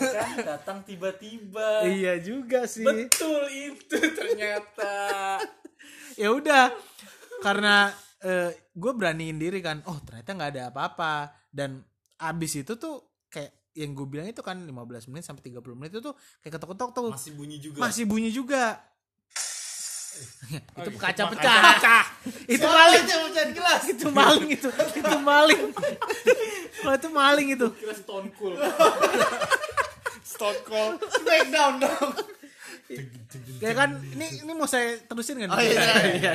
Kan 0.00 0.30
datang 0.56 0.78
tiba-tiba. 0.84 1.84
iya 1.88 2.20
juga 2.20 2.64
sih. 2.68 2.84
Betul 2.84 3.46
itu 3.50 3.96
ternyata. 3.96 4.94
ya 6.20 6.28
udah 6.34 6.74
karena 7.40 7.92
gue 8.76 8.92
beraniin 8.92 9.40
diri 9.40 9.64
kan 9.64 9.80
oh 9.88 9.96
ternyata 10.04 10.36
nggak 10.36 10.50
ada 10.56 10.62
apa-apa. 10.72 11.34
Dan 11.50 11.82
abis 12.20 12.62
itu 12.62 12.76
tuh 12.76 13.26
kayak 13.32 13.72
yang 13.74 13.94
gue 13.94 14.06
bilang 14.06 14.26
itu 14.28 14.42
kan 14.42 14.58
15 14.60 15.10
menit 15.10 15.24
sampai 15.24 15.42
30 15.48 15.78
menit 15.78 15.90
itu 15.96 16.02
tuh 16.02 16.14
kayak 16.44 16.58
ketok-ketok 16.58 16.90
tuh. 16.92 17.10
Masih 17.14 17.32
bunyi 17.34 17.56
juga. 17.62 17.78
masih 17.80 18.04
bunyi 18.06 18.30
juga. 18.30 18.78
Itu 20.50 20.90
kaca 20.98 21.22
mah 21.22 21.32
pecah. 21.32 21.56
Kaca 21.62 21.98
itu 22.50 22.66
maling. 22.66 23.04
itu 23.88 24.08
maling 24.10 24.48
itu. 24.52 24.68
Itu 25.00 25.16
maling. 25.22 25.62
Kalau 26.82 26.94
itu 26.98 27.08
maling 27.08 27.48
itu. 27.54 27.66
Kira 27.78 27.94
Stone 27.94 28.28
Cold. 28.34 28.58
Stone 30.40 30.60
Cold. 30.64 30.96
Smackdown 31.04 31.74
dong. 31.84 32.10
Ya 33.60 33.76
kan 33.76 34.00
ini 34.16 34.40
ini 34.40 34.52
mau 34.56 34.64
saya 34.64 34.96
terusin 35.04 35.36
kan? 35.44 35.52
Oh, 35.52 35.60
iya, 35.60 35.78
iya, 36.10 36.32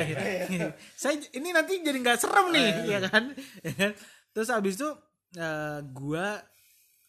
saya 1.00 1.18
ini 1.34 1.50
nanti 1.50 1.82
jadi 1.82 1.98
nggak 1.98 2.16
serem 2.16 2.48
nih 2.54 2.70
ya 2.86 2.98
kan 3.04 3.34
Ya 3.60 3.72
kan? 3.82 3.92
terus 4.32 4.48
abis 4.48 4.78
itu 4.80 4.88
eh, 5.36 5.78
gua 5.90 6.38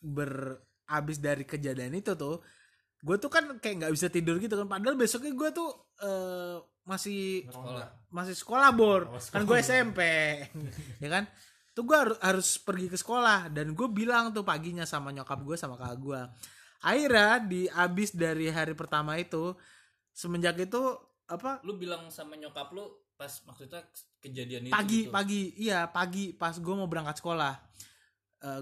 ber 0.02 0.58
abis 0.90 1.22
dari 1.22 1.46
kejadian 1.46 1.96
itu 1.96 2.18
tuh 2.18 2.44
gue 2.98 3.16
tuh 3.22 3.30
kan 3.30 3.62
kayak 3.62 3.86
nggak 3.88 3.94
bisa 3.94 4.10
tidur 4.10 4.42
gitu 4.42 4.58
kan? 4.58 4.68
Padahal 4.68 4.98
besoknya 4.98 5.32
gue 5.32 5.50
tuh 5.54 5.70
eh, 6.02 6.58
masih 6.84 7.46
Sekolah. 7.48 7.88
masih 8.10 8.36
sekolah 8.36 8.70
bor. 8.74 9.02
Oh, 9.14 9.22
kan 9.22 9.46
gue 9.46 9.58
SMP 9.62 10.00
ya 11.04 11.10
kan? 11.14 11.24
Tuh 11.72 11.86
gue 11.86 11.94
harus 11.96 12.18
harus 12.20 12.50
pergi 12.58 12.90
ke 12.90 12.98
sekolah 12.98 13.54
dan 13.54 13.72
gue 13.72 13.88
bilang 13.88 14.34
tuh 14.34 14.42
paginya 14.44 14.84
sama 14.84 15.14
nyokap 15.14 15.40
gue 15.46 15.56
sama 15.56 15.78
kakak 15.80 16.00
gue 16.02 16.22
akhirnya 16.82 17.42
di 17.44 17.62
abis 17.70 18.14
dari 18.14 18.52
hari 18.52 18.74
pertama 18.78 19.18
itu 19.18 19.54
semenjak 20.14 20.58
itu 20.62 20.82
apa? 21.28 21.62
Lu 21.62 21.76
bilang 21.78 22.10
sama 22.10 22.40
nyokap 22.40 22.74
lu 22.74 22.86
pas 23.18 23.34
maksudnya 23.50 23.82
kejadian 24.22 24.70
itu 24.70 24.74
pagi 24.74 25.00
gitu. 25.06 25.14
pagi. 25.14 25.42
Iya 25.58 25.90
pagi 25.90 26.26
pas 26.34 26.56
gue 26.58 26.76
mau 26.76 26.90
berangkat 26.90 27.22
sekolah. 27.22 27.54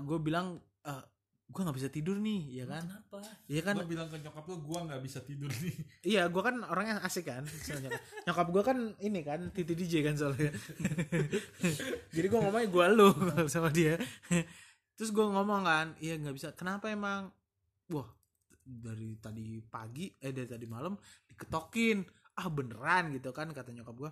Gue 0.01 0.17
bilang 0.23 0.59
eh, 0.87 1.03
gue 1.45 1.61
nggak 1.61 1.77
bisa 1.77 1.89
tidur 1.93 2.17
nih 2.17 2.63
ya 2.63 2.65
kan? 2.65 2.83
Kenapa? 2.83 3.19
iya 3.45 3.61
kan? 3.61 3.75
Gua 3.77 3.85
bilang 3.85 4.07
ke 4.09 4.17
nyokap 4.17 4.45
lu 4.49 4.55
gua 4.65 4.79
nggak 4.89 5.01
bisa 5.05 5.19
tidur 5.21 5.51
nih. 5.53 5.75
Iya 6.15 6.23
gue 6.29 6.41
kan 6.41 6.55
orangnya 6.65 6.95
asik 7.05 7.29
kan? 7.29 7.43
Nyokap, 7.45 8.01
nyokap 8.25 8.47
gue 8.49 8.63
kan 8.65 8.77
ini 9.03 9.19
kan 9.21 9.39
titi 9.53 9.73
DJ 9.77 10.01
kan 10.01 10.15
soalnya. 10.17 10.49
Jadi 12.15 12.25
gue 12.25 12.39
ngomongnya 12.39 12.69
gue 12.71 12.85
lu 12.97 13.09
sama 13.53 13.69
dia. 13.69 13.99
Terus 14.97 15.11
gue 15.13 15.25
ngomong 15.25 15.61
kan 15.67 15.87
iya 16.01 16.17
nggak 16.17 16.33
bisa. 16.33 16.49
Kenapa 16.57 16.89
emang 16.89 17.29
wah 17.91 18.09
dari 18.65 19.13
tadi 19.21 19.61
pagi 19.61 20.09
eh 20.17 20.33
dari 20.33 20.49
tadi 20.49 20.65
malam 20.65 20.97
diketokin. 21.27 22.01
Ah 22.35 22.49
beneran 22.51 23.15
gitu 23.15 23.31
kan 23.31 23.47
kata 23.51 23.71
nyokap 23.71 23.95
gue 23.95 24.11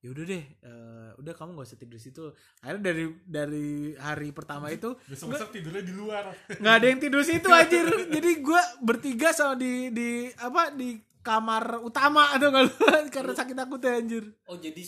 ya 0.00 0.08
udah 0.08 0.24
deh 0.24 0.44
eh, 0.64 1.10
udah 1.20 1.32
kamu 1.36 1.60
gak 1.60 1.68
usah 1.68 1.76
tidur 1.76 2.00
di 2.00 2.02
situ. 2.02 2.24
Akhirnya 2.64 2.82
dari 2.88 3.04
dari 3.20 3.68
hari 4.00 4.32
pertama 4.32 4.72
itu 4.72 4.96
besok 5.12 5.36
besok 5.36 5.52
tidurnya 5.52 5.84
di 5.84 5.92
luar. 5.92 6.24
Nggak 6.60 6.74
ada 6.80 6.86
yang 6.88 7.00
tidur 7.04 7.20
situ 7.20 7.48
anjir. 7.52 7.84
Jadi 8.08 8.30
gue 8.40 8.62
bertiga 8.80 9.28
sama 9.36 9.60
di 9.60 9.92
di 9.92 10.08
apa 10.40 10.72
di 10.72 10.96
kamar 11.20 11.84
utama 11.84 12.32
atau 12.32 12.48
nggak 12.48 12.64
lu 12.64 12.72
karena 13.12 13.32
sakit 13.36 13.52
takutnya 13.52 13.92
anjir. 14.00 14.24
Oh 14.48 14.56
jadi 14.56 14.80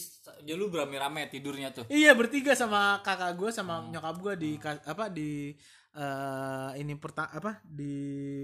jadi 0.49 0.57
lu 0.57 0.73
beramai-ramai 0.73 1.29
tidurnya 1.29 1.77
tuh. 1.77 1.85
iya 1.93 2.17
bertiga 2.17 2.57
sama 2.57 3.05
kakak 3.05 3.37
gue 3.37 3.53
sama 3.53 3.85
nyokap 3.93 4.17
gue 4.17 4.35
di 4.41 4.51
ka- 4.57 4.81
apa 4.89 5.13
di 5.13 5.53
eh, 5.93 6.71
ini 6.79 6.97
perta 6.97 7.29
apa 7.29 7.61
di 7.63 7.95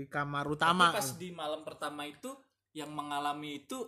kamar 0.07 0.45
utama. 0.49 0.93
Tapi 0.93 0.97
pas 1.01 1.11
di 1.17 1.29
malam 1.33 1.61
pertama 1.63 2.05
itu 2.05 2.31
yang 2.73 2.93
mengalami 2.93 3.65
itu 3.65 3.79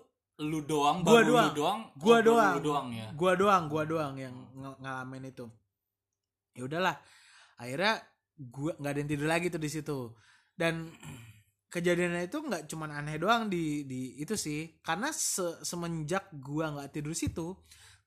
lu 0.40 0.64
doang, 0.64 1.05
Gua 1.05 1.21
doang. 1.21 1.52
lu 1.52 1.57
doang, 1.57 1.81
Gua 1.95 2.17
oh, 2.17 2.17
baru 2.17 2.25
doang. 2.25 2.55
lu 2.57 2.61
doang. 2.64 2.88
ya. 2.97 3.09
gua 3.12 3.33
doang 3.37 3.62
gua 3.69 3.83
doang 3.85 4.14
yang 4.17 4.35
ng- 4.57 4.79
ngalamin 4.81 5.29
itu. 5.29 5.47
Ya 6.57 6.64
udahlah. 6.64 6.97
Akhirnya 7.61 8.00
gua 8.40 8.73
nggak 8.81 8.93
ada 8.93 8.99
yang 9.05 9.11
tidur 9.12 9.29
lagi 9.29 9.47
tuh 9.52 9.61
di 9.61 9.69
situ. 9.69 9.99
Dan 10.57 10.88
kejadiannya 11.69 12.25
itu 12.25 12.40
nggak 12.40 12.62
cuman 12.67 12.90
aneh 12.90 13.21
doang 13.21 13.52
di 13.52 13.85
di 13.85 14.17
itu 14.17 14.33
sih. 14.33 14.81
Karena 14.81 15.12
se- 15.12 15.61
semenjak 15.61 16.33
gua 16.40 16.73
nggak 16.73 16.88
tidur 16.90 17.12
situ 17.12 17.52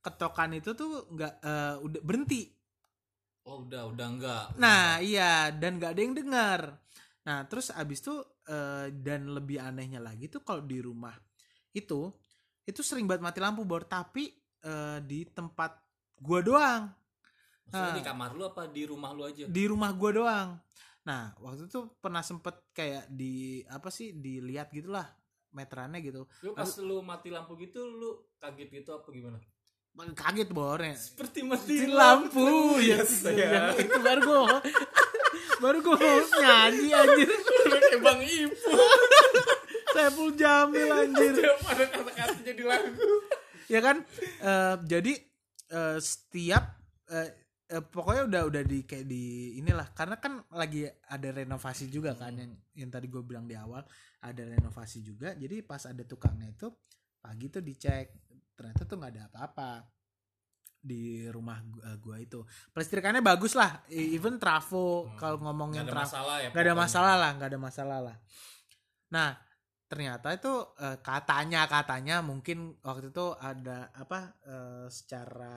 ketokan 0.03 0.57
itu 0.57 0.73
tuh 0.73 1.05
nggak 1.13 1.33
eh, 1.39 1.75
udah 1.79 2.01
berhenti 2.01 2.49
Oh 3.43 3.67
udah 3.67 3.91
udah 3.91 4.07
enggak. 4.07 4.45
Nah 4.55 5.03
iya 5.03 5.51
dan 5.51 5.75
gak 5.75 5.93
ada 5.95 6.01
yang 6.01 6.15
dengar. 6.15 6.61
Nah 7.27 7.43
terus 7.47 7.71
abis 7.71 7.99
itu 7.99 8.15
eh, 8.47 8.87
dan 8.91 9.27
lebih 9.27 9.59
anehnya 9.59 9.99
lagi 9.99 10.31
tuh 10.31 10.43
kalau 10.43 10.63
di 10.63 10.79
rumah 10.79 11.15
itu 11.71 12.07
itu 12.63 12.79
sering 12.79 13.03
banget 13.03 13.23
mati 13.23 13.39
lampu 13.43 13.67
bor 13.67 13.83
tapi 13.83 14.31
eh, 14.63 14.99
di 15.03 15.27
tempat 15.27 15.75
gua 16.19 16.39
doang 16.39 16.83
Maksudnya 17.63 17.91
Nah. 17.91 17.95
di 17.95 18.03
kamar 18.03 18.31
lu 18.35 18.43
apa 18.43 18.67
di 18.67 18.83
rumah 18.83 19.15
lu 19.15 19.23
aja? 19.23 19.47
di 19.47 19.63
rumah 19.65 19.91
gua 19.95 20.11
doang. 20.13 20.49
Nah 21.03 21.31
waktu 21.39 21.67
itu 21.67 21.79
pernah 21.99 22.23
sempet 22.23 22.71
kayak 22.71 23.07
di 23.11 23.59
apa 23.67 23.87
sih 23.87 24.15
dilihat 24.15 24.71
gitulah 24.71 25.07
meterannya 25.51 25.99
gitu 25.99 26.23
Lu 26.43 26.51
pas 26.55 26.67
lu 26.79 26.99
mati 27.03 27.27
lampu 27.27 27.55
gitu 27.59 27.83
lu 27.87 28.23
kaget 28.39 28.83
gitu 28.83 28.89
apa 28.95 29.07
gimana? 29.11 29.39
Kaget 29.93 30.49
bor 30.49 30.81
ya. 30.81 30.97
Seperti 30.97 31.45
mati 31.45 31.85
Mati 31.85 31.89
lampu 31.93 32.81
ya, 32.81 33.05
Yes, 33.05 33.21
ya. 33.29 33.77
itu 33.77 33.99
baru 34.01 34.21
gua 34.25 34.57
baru 35.63 35.79
mau 35.79 36.19
nyanyi 36.41 36.89
anjir. 36.91 37.29
Kayak 37.29 38.01
Bang 38.01 38.21
Ipu. 38.25 38.73
Saiful 39.93 40.33
Jamil 40.33 40.89
anjir. 40.89 41.33
Pada 41.61 41.85
kata-katanya 41.87 42.53
di 42.57 42.63
lagu. 42.65 43.07
ya 43.69 43.79
kan? 43.79 44.01
Eh, 44.41 44.75
jadi 44.89 45.13
eh, 45.71 45.97
setiap 46.01 46.63
eh, 47.13 47.29
eh, 47.69 47.83
pokoknya 47.85 48.25
udah 48.27 48.41
udah 48.49 48.63
di 48.65 48.83
kayak 48.83 49.05
di 49.05 49.55
inilah. 49.61 49.93
Karena 49.93 50.17
kan 50.17 50.41
lagi 50.51 50.89
ada 50.89 51.29
renovasi 51.31 51.87
juga 51.93 52.17
kan 52.17 52.33
yang 52.33 52.51
yang 52.75 52.89
tadi 52.89 53.07
gue 53.07 53.21
bilang 53.21 53.45
di 53.45 53.53
awal. 53.53 53.85
Ada 54.25 54.57
renovasi 54.57 55.05
juga. 55.05 55.37
Jadi 55.37 55.61
pas 55.61 55.85
ada 55.85 56.01
tukangnya 56.03 56.49
itu 56.49 56.67
pagi 57.23 57.47
tuh 57.47 57.63
dicek 57.63 58.32
ternyata 58.53 58.85
tuh 58.85 58.95
nggak 58.97 59.11
ada 59.13 59.23
apa-apa 59.27 59.69
di 60.83 61.23
rumah 61.31 61.63
gua, 61.63 61.83
eh, 61.87 61.97
gua 61.97 62.17
itu 62.19 62.43
pelistrikannya 62.69 63.23
bagus 63.23 63.55
lah 63.55 63.87
E- 63.87 64.13
even 64.13 64.35
trafo 64.35 65.07
Hmm. 65.07 65.15
kalau 65.15 65.37
ngomongin 65.39 65.87
Gak 65.87 65.87
ada 65.87 65.93
trafo 65.95 66.11
masalah 66.11 66.35
ya. 66.37 66.49
nggak 66.51 66.63
ada 66.63 66.75
masalah 66.75 67.15
lah 67.15 67.31
nggak 67.33 67.49
ada 67.49 67.59
masalah 67.59 67.99
lah 68.03 68.17
nah 69.09 69.29
ternyata 69.87 70.27
itu 70.33 70.53
eh, 70.77 70.97
katanya 70.99 71.61
katanya 71.69 72.15
mungkin 72.19 72.75
waktu 72.81 73.15
itu 73.15 73.25
ada 73.39 73.93
apa 73.95 74.19
eh, 74.43 74.85
secara 74.89 75.55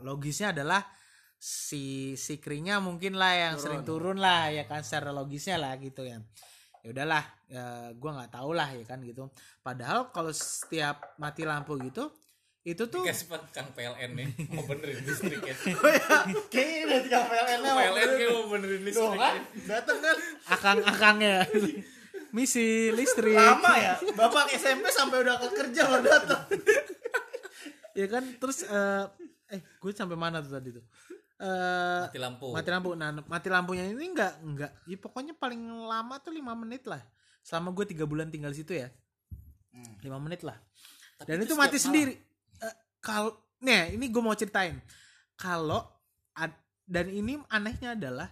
logisnya 0.00 0.54
adalah 0.54 0.84
si 1.34 2.14
si 2.14 2.36
kringnya 2.36 2.78
mungkin 2.78 3.16
lah 3.16 3.32
yang 3.32 3.54
Turun. 3.56 3.64
sering 3.64 3.82
turun 3.82 4.18
lah 4.20 4.52
ya 4.52 4.68
kan 4.68 4.84
secara 4.84 5.08
logisnya 5.10 5.56
lah 5.56 5.74
gitu 5.80 6.04
ya 6.04 6.20
ya 6.80 6.88
udahlah 6.92 7.24
ya, 7.48 7.64
gua 7.96 8.10
nggak 8.20 8.32
tahu 8.32 8.50
lah 8.52 8.68
ya 8.70 8.84
kan 8.84 9.00
gitu 9.02 9.32
padahal 9.60 10.12
kalau 10.12 10.30
setiap 10.30 11.16
mati 11.16 11.42
lampu 11.42 11.74
gitu 11.80 12.12
itu 12.60 12.84
tuh 12.86 13.00
Dikasih 13.00 13.26
Kang 13.50 13.72
PLN 13.72 14.10
nih 14.12 14.26
mau 14.52 14.62
benerin 14.62 15.00
listriknya. 15.00 15.56
kayaknya 16.46 16.84
udah 16.86 17.00
tiga 17.00 17.20
PLN 17.24 17.58
nya 17.58 17.70
PLN 17.72 18.08
kayak 18.14 18.30
mau 18.30 18.44
benerin 18.48 18.80
Tuh 18.82 18.84
kan, 18.84 19.34
listriknya. 19.40 19.42
dateng 19.66 19.98
kan. 19.98 20.16
Akang-akangnya. 20.50 21.36
Misi 22.36 22.66
listrik. 22.90 23.34
Lama 23.34 23.72
ya 23.74 23.94
bapak 24.12 24.52
SMP 24.52 24.86
sampai 24.88 25.18
udah 25.18 25.34
kerja 25.50 25.82
baru 25.84 26.04
datang 26.04 26.42
ya 27.98 28.06
kan 28.06 28.22
terus 28.36 28.62
eh 28.62 29.04
eh 29.50 29.60
gue 29.76 29.90
sampai 29.90 30.14
mana 30.14 30.38
tuh 30.38 30.52
tadi 30.52 30.70
tuh? 30.70 30.84
Eh 31.36 32.00
Mati 32.04 32.18
lampu. 32.20 32.46
mati 32.52 32.68
lampu. 32.68 32.90
Nah 32.94 33.10
mati 33.24 33.48
lampunya 33.48 33.82
ini 33.82 34.04
enggak 34.06 34.38
enggak 34.40 34.70
ya 34.84 34.94
pokoknya 34.94 35.34
paling 35.34 35.58
lama 35.82 36.20
tuh 36.20 36.30
lima 36.30 36.54
menit 36.54 36.86
lah. 36.86 37.02
Selama 37.42 37.72
gue 37.72 37.88
tiga 37.88 38.06
bulan 38.06 38.30
tinggal 38.30 38.52
di 38.52 38.62
situ 38.62 38.78
ya. 38.78 38.92
Lima 40.00 40.22
menit 40.22 40.46
lah. 40.46 40.54
Tapi 41.18 41.26
dan 41.26 41.42
itu 41.42 41.50
setiap 41.50 41.58
mati 41.58 41.74
malam. 41.74 41.82
sendiri 41.82 42.14
Eh, 42.60 42.74
kalau 42.98 43.32
nih 43.58 43.96
ini 43.96 44.06
gue 44.06 44.20
mau 44.20 44.32
ceritain 44.32 44.76
kalau 45.34 45.80
ad- 46.32 46.56
dan 46.84 47.08
ini 47.08 47.40
anehnya 47.48 47.94
adalah 47.94 48.28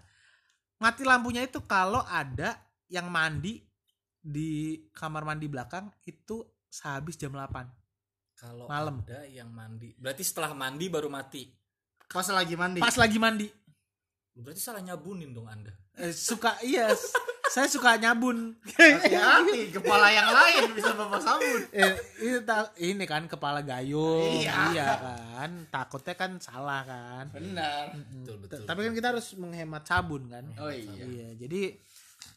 mati 0.77 1.03
lampunya 1.03 1.43
itu 1.43 1.61
kalau 1.62 2.01
ada 2.03 2.57
yang 2.87 3.09
mandi 3.09 3.61
di 4.19 4.77
kamar 4.91 5.25
mandi 5.25 5.47
belakang 5.47 5.88
itu 6.03 6.41
sehabis 6.67 7.17
jam 7.17 7.33
8 7.33 7.64
Kalau 8.35 8.69
Malam. 8.69 9.03
ada 9.03 9.27
yang 9.27 9.49
mandi, 9.49 9.99
berarti 9.99 10.23
setelah 10.23 10.53
mandi 10.53 10.87
baru 10.87 11.09
mati. 11.09 11.49
pas 12.07 12.25
lagi 12.29 12.55
mandi 12.55 12.79
pas 12.79 12.95
lagi 12.95 13.19
mandi 13.19 13.49
Berarti 14.33 14.62
salah 14.62 14.79
nyabunin 14.79 15.35
dong 15.35 15.51
Anda. 15.51 15.75
Eh, 15.99 16.14
suka 16.14 16.55
iya 16.62 16.95
saya 17.49 17.67
suka 17.69 17.97
nyabun. 17.97 18.55
Hati-hati 18.77 19.73
kepala 19.73 20.13
yang 20.13 20.29
lain 20.31 20.77
bisa 20.77 20.93
bapak 20.93 21.21
sabun. 21.21 21.61
Eh, 21.79 22.93
ini, 22.93 23.05
kan 23.09 23.25
kepala 23.25 23.65
gayung. 23.65 24.45
Iya. 24.45 24.89
kan. 25.01 25.51
Takutnya 25.73 26.15
kan 26.15 26.37
salah 26.39 26.85
kan. 26.85 27.33
Benar. 27.33 27.97
Mm, 27.97 28.23
Betul, 28.23 28.37
betul. 28.45 28.63
tapi 28.69 28.81
kan 28.85 28.93
kita 28.95 29.09
harus 29.17 29.27
menghemat 29.41 29.85
sabun 29.89 30.29
kan. 30.29 30.45
Oh 30.61 30.69
iya. 30.69 31.05
Iya 31.05 31.29
jadi 31.41 31.63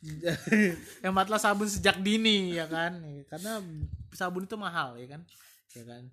hematlah 1.06 1.38
sabun 1.38 1.67
sejak 1.67 2.00
dini 2.00 2.56
ya 2.56 2.65
kan. 2.71 3.04
Karena 3.28 3.60
sabun 4.15 4.47
itu 4.47 4.56
mahal 4.56 4.95
ya 4.97 5.08
kan. 5.17 5.21
Ya 5.76 5.84
kan. 5.84 6.04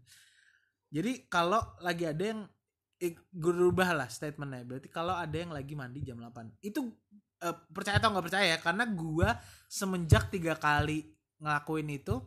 Jadi 0.89 1.29
kalau 1.31 1.61
lagi 1.85 2.09
ada 2.09 2.25
yang 2.35 2.41
eh, 2.99 3.15
gue 3.15 3.55
rubah 3.55 3.95
lah 3.95 4.09
statementnya. 4.11 4.67
Berarti 4.67 4.89
kalau 4.91 5.15
ada 5.15 5.37
yang 5.37 5.55
lagi 5.55 5.79
mandi 5.79 6.03
jam 6.03 6.19
8 6.19 6.65
itu 6.65 6.91
eh, 7.41 7.57
percaya 7.69 7.97
atau 7.97 8.11
nggak 8.11 8.25
percaya 8.25 8.47
ya 8.49 8.59
karena 8.59 8.85
gua 8.85 9.39
semenjak 9.67 10.29
tiga 10.29 10.55
kali 10.55 11.07
ngelakuin 11.39 11.89
itu 11.93 12.19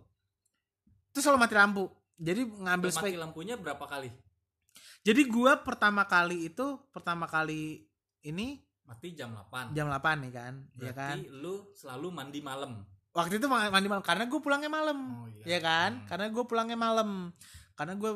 itu 1.08 1.20
selalu 1.20 1.40
mati 1.40 1.54
lampu 1.54 1.84
jadi 2.16 2.42
ngambil 2.46 2.90
Mati 2.90 2.98
spek 2.98 3.16
lampunya 3.16 3.56
berapa 3.56 3.84
kali? 3.84 4.08
jadi 5.02 5.22
gua 5.26 5.60
pertama 5.60 6.06
kali 6.06 6.48
itu 6.48 6.66
pertama 6.90 7.26
kali 7.26 7.84
ini 8.22 8.62
Mati 8.82 9.12
jam 9.12 9.32
8. 9.32 9.72
jam 9.72 9.88
8 9.88 10.00
nih 10.20 10.32
kan 10.32 10.54
ya 10.76 10.92
kan 10.92 11.16
Berarti 11.18 11.32
lu 11.34 11.56
selalu 11.74 12.08
mandi 12.10 12.40
malam. 12.40 12.84
waktu 13.12 13.38
itu 13.38 13.48
ma- 13.48 13.68
mandi 13.68 13.88
malam 13.88 14.00
karena 14.02 14.24
gue 14.24 14.40
pulangnya 14.40 14.68
malam 14.68 14.98
Oh, 15.18 15.28
iya. 15.30 15.44
ya 15.48 15.60
kan 15.60 15.92
Hmm. 15.94 16.08
karena 16.08 16.26
gue 16.28 16.44
pulangnya 16.46 16.78
malam 16.78 17.10
karena 17.74 17.94
gue 17.94 18.12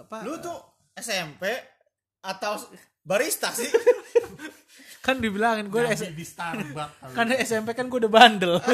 apa 0.00 0.16
lu 0.22 0.36
tuh 0.38 0.56
SMP 0.94 1.44
atau 2.20 2.58
barista 3.00 3.50
sih. 3.50 3.68
Kan 4.98 5.18
dibilangin 5.18 5.66
gue 5.66 5.80
di 6.12 6.20
Starbucks 6.20 7.16
kan 7.16 7.32
SMP 7.38 7.72
kan 7.72 7.88
gue 7.88 7.98
udah 7.98 8.12
bandel. 8.12 8.60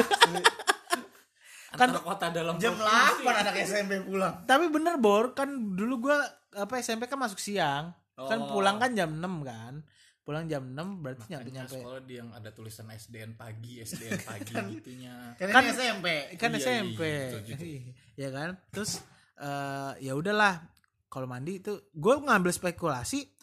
Kan- 1.71 1.91
Antara 1.91 2.01
kota 2.01 2.25
dalam 2.29 2.55
jam. 2.55 2.71
8 2.71 3.23
anak 3.23 3.55
SMP 3.61 3.99
pulang. 4.01 4.43
Tapi 4.43 4.67
bener 4.67 4.95
bor 4.95 5.31
kan 5.31 5.47
dulu 5.75 6.07
gue 6.07 6.17
apa 6.53 6.73
SMP 6.79 7.03
kan 7.05 7.15
masuk 7.15 7.35
siang. 7.37 7.91
Kan 8.15 8.39
Oh. 8.41 8.51
pulang 8.51 8.79
kan 8.79 8.91
jam 8.91 9.11
6 9.11 9.21
kan. 9.43 9.83
Pulang 10.23 10.47
jam 10.47 10.63
6 10.65 11.03
berarti 11.03 11.23
nyampe 11.29 11.51
nyampe 11.51 11.75
sekolah 11.77 12.01
dia 12.01 12.17
yang 12.17 12.31
ada 12.31 12.49
tulisan 12.49 12.87
SDN 12.89 13.35
pagi, 13.35 13.77
SDN 13.77 14.19
pagi 14.27 14.53
gitunya. 14.73 15.35
kan, 15.35 15.51
Kan- 15.51 15.67
SMP 15.69 16.05
kan 16.35 16.49
Iya, 16.49 16.59
SMP 16.59 16.99
iya, 17.01 17.19
betul, 17.29 17.39
betul. 17.45 17.67
ya 18.15 18.29
kan? 18.33 18.49
Terus 18.71 18.91
eh, 19.37 19.91
ya 20.01 20.13
udahlah 20.15 20.63
kalau 21.07 21.27
mandi 21.27 21.59
itu 21.59 21.75
gue 21.91 22.15
ngambil 22.17 22.51
spekulasi 22.51 23.34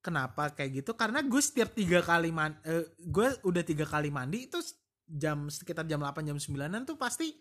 kenapa 0.00 0.52
kayak 0.52 0.84
gitu? 0.84 0.92
Karena 0.96 1.20
gue 1.24 1.40
setiap 1.40 1.72
tiga 1.72 2.00
kali 2.00 2.32
man 2.32 2.56
gue 2.98 3.28
udah 3.44 3.62
tiga 3.64 3.84
kali 3.84 4.12
mandi 4.12 4.48
itu 4.48 4.60
jam 5.04 5.50
sekitar 5.50 5.84
jam 5.86 6.00
8 6.02 6.22
jam 6.22 6.38
9an 6.38 6.86
tuh 6.86 6.94
pasti 6.94 7.34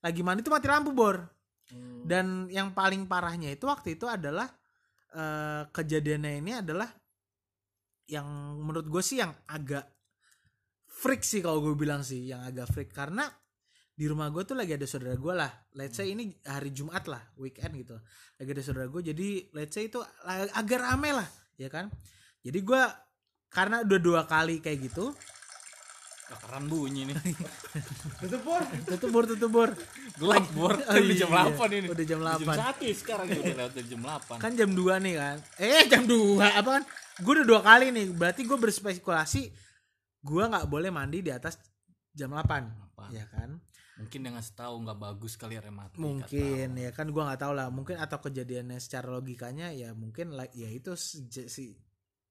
lagi 0.00 0.24
mandi 0.24 0.40
tuh 0.40 0.52
mati 0.52 0.66
lampu 0.68 0.92
bor. 0.96 1.18
Hmm. 1.70 2.02
dan 2.02 2.50
yang 2.50 2.74
paling 2.74 3.06
parahnya 3.06 3.54
itu 3.54 3.62
waktu 3.62 3.94
itu 3.94 4.02
adalah 4.10 4.50
eh, 5.14 5.62
kejadiannya 5.70 6.42
ini 6.42 6.52
adalah 6.58 6.90
yang 8.10 8.26
menurut 8.58 8.90
gue 8.90 8.98
sih 8.98 9.22
yang 9.22 9.30
agak 9.46 9.86
freak 10.90 11.22
sih 11.22 11.38
kalau 11.38 11.62
gue 11.62 11.78
bilang 11.78 12.02
sih 12.02 12.26
yang 12.26 12.42
agak 12.42 12.66
freak. 12.74 12.90
Karena 12.90 13.30
di 13.94 14.04
rumah 14.10 14.34
gue 14.34 14.42
tuh 14.42 14.58
lagi 14.58 14.74
ada 14.74 14.82
saudara 14.82 15.14
gue 15.14 15.34
lah. 15.34 15.50
Let's 15.78 15.94
say 15.94 16.10
ini 16.10 16.34
hari 16.42 16.74
Jumat 16.74 17.06
lah 17.06 17.22
weekend 17.38 17.78
gitu. 17.78 17.94
Lagi 18.42 18.50
ada 18.50 18.62
saudara 18.66 18.86
gue 18.90 19.02
jadi 19.14 19.28
let's 19.54 19.78
say 19.78 19.86
itu 19.86 20.02
ag- 20.26 20.50
agak 20.58 20.82
rame 20.82 21.14
lah 21.14 21.28
ya 21.60 21.68
kan 21.68 21.92
jadi 22.40 22.56
gue 22.64 22.82
karena 23.52 23.84
udah 23.84 24.00
dua 24.00 24.22
kali 24.24 24.64
kayak 24.64 24.88
gitu 24.88 25.12
Keran 26.30 26.70
bunyi 26.70 27.10
nih. 27.10 27.18
Tutup 28.22 28.46
pur. 28.46 28.62
tutup 28.86 29.10
bor 29.10 29.24
tutup 29.26 29.50
bor 29.50 29.70
Gelap 30.14 30.46
bor. 30.54 30.78
Oh, 30.78 30.94
Kan 30.94 31.02
udah 31.02 31.16
jam 31.18 31.30
iya. 31.34 31.42
8 31.50 31.74
ini. 31.74 31.86
Udah 31.90 32.06
jam 32.06 32.20
Jam 32.22 32.38
8. 32.54 32.78
1 32.86 33.00
sekarang 33.02 33.26
ya, 33.26 33.38
udah 33.42 33.56
lewat 33.58 33.72
dari 33.74 33.88
jam 33.90 34.00
8. 34.06 34.38
kan 34.38 34.52
jam 34.54 34.70
2 34.70 35.04
nih 35.10 35.14
kan 35.18 35.36
eh 35.58 35.82
jam 35.90 36.02
2 36.06 36.38
apa 36.38 36.68
kan 36.78 36.82
gue 37.20 37.32
udah 37.34 37.46
dua 37.46 37.60
kali 37.60 37.86
nih 37.90 38.06
berarti 38.14 38.46
gue 38.46 38.58
berspekulasi 38.58 39.42
gue 40.22 40.42
nggak 40.46 40.66
boleh 40.70 40.90
mandi 40.94 41.18
di 41.20 41.34
atas 41.34 41.58
jam 42.14 42.30
8 42.32 43.10
ya 43.10 43.26
kan 43.28 43.58
Mungkin 44.00 44.18
dia 44.20 44.32
ngasih 44.32 44.54
tahu 44.54 44.74
nggak 44.80 44.98
bagus 44.98 45.32
kali 45.34 45.54
rematik. 45.56 45.96
mungkin 45.96 46.68
ya 46.74 46.90
kan 46.90 47.06
gue 47.06 47.20
nggak 47.20 47.36
tahu 47.38 47.52
lah 47.52 47.68
mungkin 47.68 47.96
atau 47.96 48.18
kejadiannya 48.18 48.76
secara 48.76 49.08
logikanya 49.10 49.68
ya 49.70 49.92
mungkin 49.92 50.32
la- 50.32 50.48
ya 50.50 50.66
itu 50.66 50.96
si, 50.96 51.76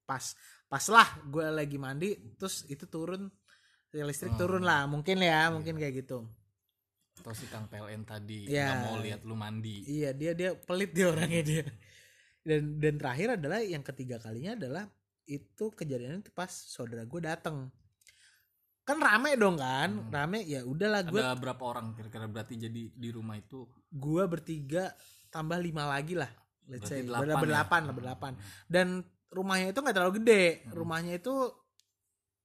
pas 0.03 0.23
pas 0.65 0.86
lah 0.89 1.05
gue 1.23 1.45
lagi 1.45 1.77
mandi 1.77 2.10
terus 2.36 2.65
itu 2.65 2.86
turun 2.86 3.29
ya 3.89 4.01
listrik 4.01 4.34
turun 4.36 4.62
lah 4.62 4.86
mungkin 4.86 5.17
ya 5.19 5.49
mungkin 5.49 5.77
kayak 5.77 6.03
gitu 6.03 6.25
Atau 7.15 7.34
si 7.34 7.45
Kang 7.45 7.67
PLN 7.67 8.01
tadi 8.03 8.47
Ya. 8.47 8.71
nggak 8.71 8.82
mau 8.86 8.97
lihat 8.97 9.21
lu 9.23 9.34
mandi. 9.34 9.84
iya 9.86 10.10
dia 10.12 10.32
dia 10.34 10.55
pelit 10.55 10.89
dia 10.89 11.10
orangnya 11.10 11.41
dia 11.43 11.63
dan 12.39 12.79
dan 12.79 12.95
terakhir 12.95 13.36
adalah 13.36 13.60
yang 13.60 13.84
ketiga 13.84 14.17
kalinya 14.17 14.55
adalah 14.55 14.88
itu 15.25 15.69
kejadiannya 15.69 16.23
itu 16.23 16.32
pas 16.32 16.49
saudara 16.49 17.03
gue 17.03 17.21
dateng 17.21 17.69
kan 18.89 18.97
rame 18.97 19.30
dong 19.36 19.56
kan 19.56 20.10
rame 20.10 20.41
ya 20.43 20.62
udahlah 20.63 21.02
gue 21.04 21.15
Ada 21.15 21.38
berapa 21.38 21.62
orang 21.63 21.93
kira-kira 21.93 22.25
berarti 22.25 22.58
jadi 22.58 22.82
di 22.89 23.10
rumah 23.10 23.38
itu 23.38 23.63
gue 23.88 24.23
bertiga 24.25 24.89
tambah 25.28 25.58
lima 25.58 25.86
lagi 25.86 26.13
lah 26.13 26.30
let's 26.65 26.86
say 26.86 26.99
Berarti 26.99 27.06
delapan 27.06 27.21
Ber- 27.21 27.30
ya? 27.30 27.38
berdelapan 27.39 27.82
lah 27.82 27.93
berdelapan 27.93 28.34
dan 28.65 28.88
rumahnya 29.30 29.67
itu 29.69 29.80
nggak 29.80 29.95
terlalu 29.95 30.13
gede 30.17 30.43
Hmm. 30.60 30.73
rumahnya 30.73 31.13
itu 31.15 31.34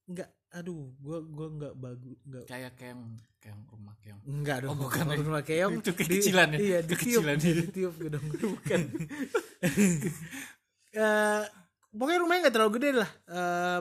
nggak 0.07 0.29
aduh 0.55 0.85
gue 0.95 1.19
gue 1.27 1.49
nggak 1.51 1.75
bagus 1.75 2.17
nggak 2.23 2.45
kayak 2.45 2.73
kayak 2.75 2.97
kayak 3.41 3.57
rumah 3.67 3.95
kayak 3.99 4.17
Enggak 4.25 4.57
dong, 4.61 4.73
Oh, 4.73 4.79
bukan 4.81 5.05
rumah 5.19 5.43
keong. 5.43 5.73
Itu 5.77 5.93
Di- 5.93 5.99
kekecilan 5.99 6.49
ya? 6.49 6.59
Iya, 6.59 6.79
Kekecilan 6.87 7.37
dia. 7.37 7.53
ditiup 7.59 7.93
gitu 7.95 8.09
dong. 8.11 8.25
Bukan. 8.33 8.81
Eh, 10.95 11.43
pokoknya 11.91 12.19
rumahnya 12.21 12.41
nggak 12.47 12.55
terlalu 12.55 12.73
gede 12.79 12.91
lah. 12.95 13.11
Eh, 13.27 13.81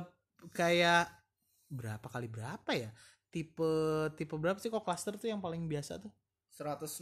kayak 0.51 1.05
berapa 1.73 2.05
kali 2.05 2.29
berapa 2.29 2.71
ya? 2.77 2.93
Tipe 3.33 3.65
tipe 4.13 4.37
berapa 4.37 4.61
sih 4.61 4.69
kok 4.69 4.85
cluster 4.85 5.17
tuh 5.17 5.33
yang 5.33 5.41
paling 5.41 5.65
biasa 5.65 5.97
tuh? 5.97 6.13
106 6.53 7.01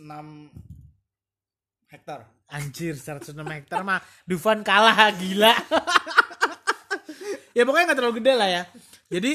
hektar. 1.92 2.24
Anjir 2.48 2.96
106 2.96 3.36
hektar 3.36 3.84
mah 3.84 4.00
Dufan 4.24 4.64
kalah 4.64 5.12
gila. 5.12 5.52
ya 7.58 7.68
pokoknya 7.68 7.86
nggak 7.92 8.00
terlalu 8.00 8.16
gede 8.24 8.34
lah 8.40 8.50
ya. 8.50 8.64
Jadi 9.12 9.32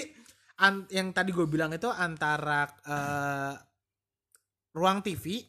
an- 0.65 0.89
yang 0.89 1.13
tadi 1.13 1.37
gue 1.37 1.45
bilang 1.45 1.69
itu 1.77 1.93
antara 1.93 2.65
eh, 2.65 3.55
ruang 4.73 5.05
TV 5.05 5.45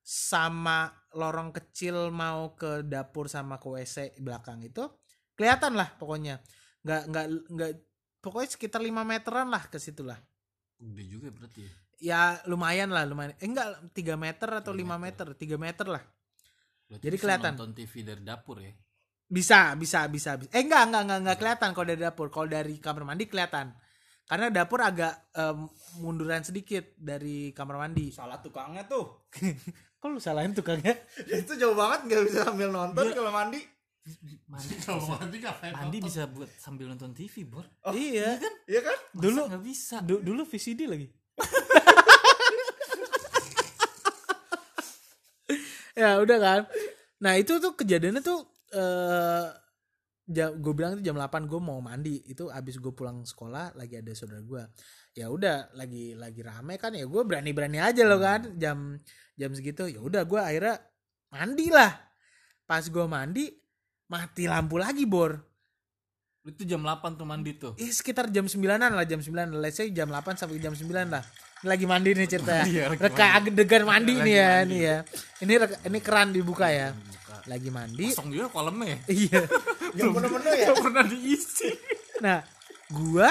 sama 0.00 0.88
lorong 1.16 1.52
kecil 1.52 2.12
mau 2.12 2.56
ke 2.56 2.84
dapur 2.84 3.28
sama 3.28 3.60
ke 3.60 3.68
WC 3.68 4.16
belakang 4.20 4.64
itu 4.64 4.88
kelihatan 5.36 5.76
lah 5.76 5.92
pokoknya. 6.00 6.40
Nggak 6.80 7.02
nggak 7.12 7.26
nggak 7.52 7.72
pokoknya 8.20 8.48
sekitar 8.52 8.80
5 8.82 8.92
meteran 9.02 9.48
lah 9.48 9.64
ke 9.68 9.78
situ 9.80 10.02
lah. 10.04 10.18
gede 10.76 11.04
juga 11.08 11.28
berarti 11.32 11.60
ya. 11.64 11.72
Ya 11.96 12.20
lumayan 12.44 12.92
lah 12.92 13.08
lumayan. 13.08 13.32
Eh 13.40 13.48
enggak 13.48 13.80
3 13.96 14.20
meter 14.20 14.48
atau 14.60 14.72
5 14.76 14.84
meter, 15.00 15.26
3 15.32 15.56
meter 15.56 15.86
lah. 15.88 16.04
Berarti 16.86 17.04
Jadi 17.08 17.16
bisa 17.16 17.24
kelihatan. 17.24 17.52
nonton 17.56 17.72
TV 17.72 17.92
dari 18.04 18.22
dapur 18.22 18.56
ya. 18.60 18.72
Bisa, 19.26 19.74
bisa, 19.74 20.06
bisa, 20.06 20.38
bisa. 20.38 20.50
Eh 20.52 20.62
enggak, 20.62 20.86
enggak, 20.86 21.02
enggak, 21.08 21.20
enggak 21.24 21.38
kelihatan 21.40 21.70
kalau 21.74 21.86
dari 21.88 22.02
dapur. 22.04 22.26
Kalau 22.28 22.48
dari 22.48 22.74
kamar 22.78 23.02
mandi 23.08 23.24
kelihatan. 23.26 23.66
Karena 24.26 24.46
dapur 24.50 24.82
agak 24.82 25.30
em, 25.38 25.70
munduran 26.02 26.42
sedikit 26.42 26.94
dari 26.98 27.54
kamar 27.54 27.78
mandi. 27.78 28.10
Salah 28.10 28.42
tukangnya 28.42 28.86
tuh. 28.86 29.30
Kok 30.02 30.08
lu 30.12 30.18
salahin 30.20 30.52
tukangnya? 30.52 30.94
itu 31.30 31.56
jauh 31.56 31.74
banget 31.74 32.10
nggak 32.10 32.22
bisa 32.28 32.38
sambil 32.46 32.70
nonton 32.70 33.06
kalau 33.14 33.32
mandi. 33.32 33.62
Mandi 34.52 34.74
Kalau 34.78 35.02
mandi 35.10 35.36
ngapain? 35.42 35.72
mandi 35.74 35.98
bisa 35.98 36.30
buat 36.30 36.46
sambil 36.56 36.86
nonton 36.86 37.10
TV, 37.10 37.42
Bor. 37.42 37.66
iya. 37.90 38.38
Iya 38.64 38.80
kan? 38.82 38.98
Dulu 39.12 39.50
nggak 39.50 39.62
bisa. 39.62 39.98
du- 40.00 40.22
dulu 40.22 40.46
VCD 40.46 40.86
lagi. 40.86 41.10
ya 45.98 46.20
udah 46.20 46.38
kan. 46.38 46.60
Nah, 47.18 47.34
itu 47.34 47.58
tuh 47.58 47.74
kejadiannya 47.74 48.22
tuh 48.22 48.46
eh 48.70 49.46
jam 50.26 50.58
gue 50.58 50.74
bilang 50.74 50.98
itu 50.98 51.06
jam 51.06 51.14
8 51.14 51.46
gue 51.46 51.60
mau 51.62 51.78
mandi 51.78 52.18
itu 52.26 52.50
abis 52.50 52.82
gue 52.82 52.90
pulang 52.90 53.22
sekolah 53.22 53.78
lagi 53.78 54.02
ada 54.02 54.10
saudara 54.10 54.42
gue 54.42 54.58
ya 55.14 55.30
udah 55.30 55.70
lagi 55.78 56.18
lagi 56.18 56.42
rame 56.42 56.74
kan 56.82 56.90
ya 56.98 57.06
gue 57.06 57.22
berani 57.22 57.54
berani 57.54 57.78
aja 57.78 58.02
loh 58.02 58.18
kan 58.18 58.58
jam 58.58 58.98
jam 59.38 59.50
segitu 59.54 59.86
ya 59.86 60.02
udah 60.02 60.26
gue 60.26 60.40
akhirnya 60.42 60.82
mandi 61.30 61.70
lah 61.70 61.94
pas 62.66 62.82
gue 62.82 63.06
mandi 63.06 63.54
mati 64.06 64.46
lampu 64.46 64.76
lagi 64.76 65.04
bor 65.04 65.34
Itu 66.42 66.62
jam 66.62 66.78
8 66.78 67.18
tuh 67.18 67.26
mandi 67.26 67.58
tuh. 67.58 67.74
Eh, 67.74 67.90
sekitar 67.90 68.30
jam 68.30 68.46
9-an 68.46 68.78
lah 68.88 69.02
jam 69.02 69.18
9 69.18 69.34
let's 69.56 69.76
say 69.76 69.90
jam 69.90 70.06
8 70.06 70.22
sampai 70.36 70.56
jam 70.56 70.70
9 70.70 70.86
lah 71.10 71.18
Ini 71.58 71.66
lagi 71.66 71.84
mandi 71.84 72.10
nih 72.12 72.28
ceritanya 72.28 72.64
Iya, 72.70 72.84
lagi 72.86 73.02
reka 73.02 73.26
adegan 73.34 73.82
mandi 73.82 74.14
Lagi 74.14 74.22
nih 74.22 74.34
ya 74.36 74.46
mandi. 74.52 74.62
ini 74.64 74.78
ya 74.80 74.96
ini 75.36 75.52
reka- 75.56 75.82
ini 75.82 75.98
keran 75.98 76.28
dibuka 76.30 76.66
ya 76.68 76.94
Buka. 76.94 77.36
lagi 77.46 77.68
mandi 77.68 78.06
Kosong 78.08 78.30
juga 78.30 78.46
kolamnya 78.48 78.86
ya. 78.88 78.98
iya 79.18 79.40
Yang 79.98 80.10
bener-bener 80.12 80.52
ya. 80.54 80.66
Nggak 80.68 80.78
pernah 80.82 81.04
diisi. 81.04 81.68
nah 82.16 82.38
gua 82.88 83.28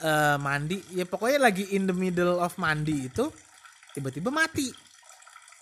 eh, 0.00 0.36
mandi 0.36 0.76
ya 0.90 1.04
pokoknya 1.04 1.38
lagi 1.40 1.64
in 1.70 1.86
the 1.86 1.94
middle 1.94 2.36
of 2.36 2.52
mandi 2.56 3.06
itu 3.06 3.30
tiba-tiba 3.92 4.28
mati 4.28 4.66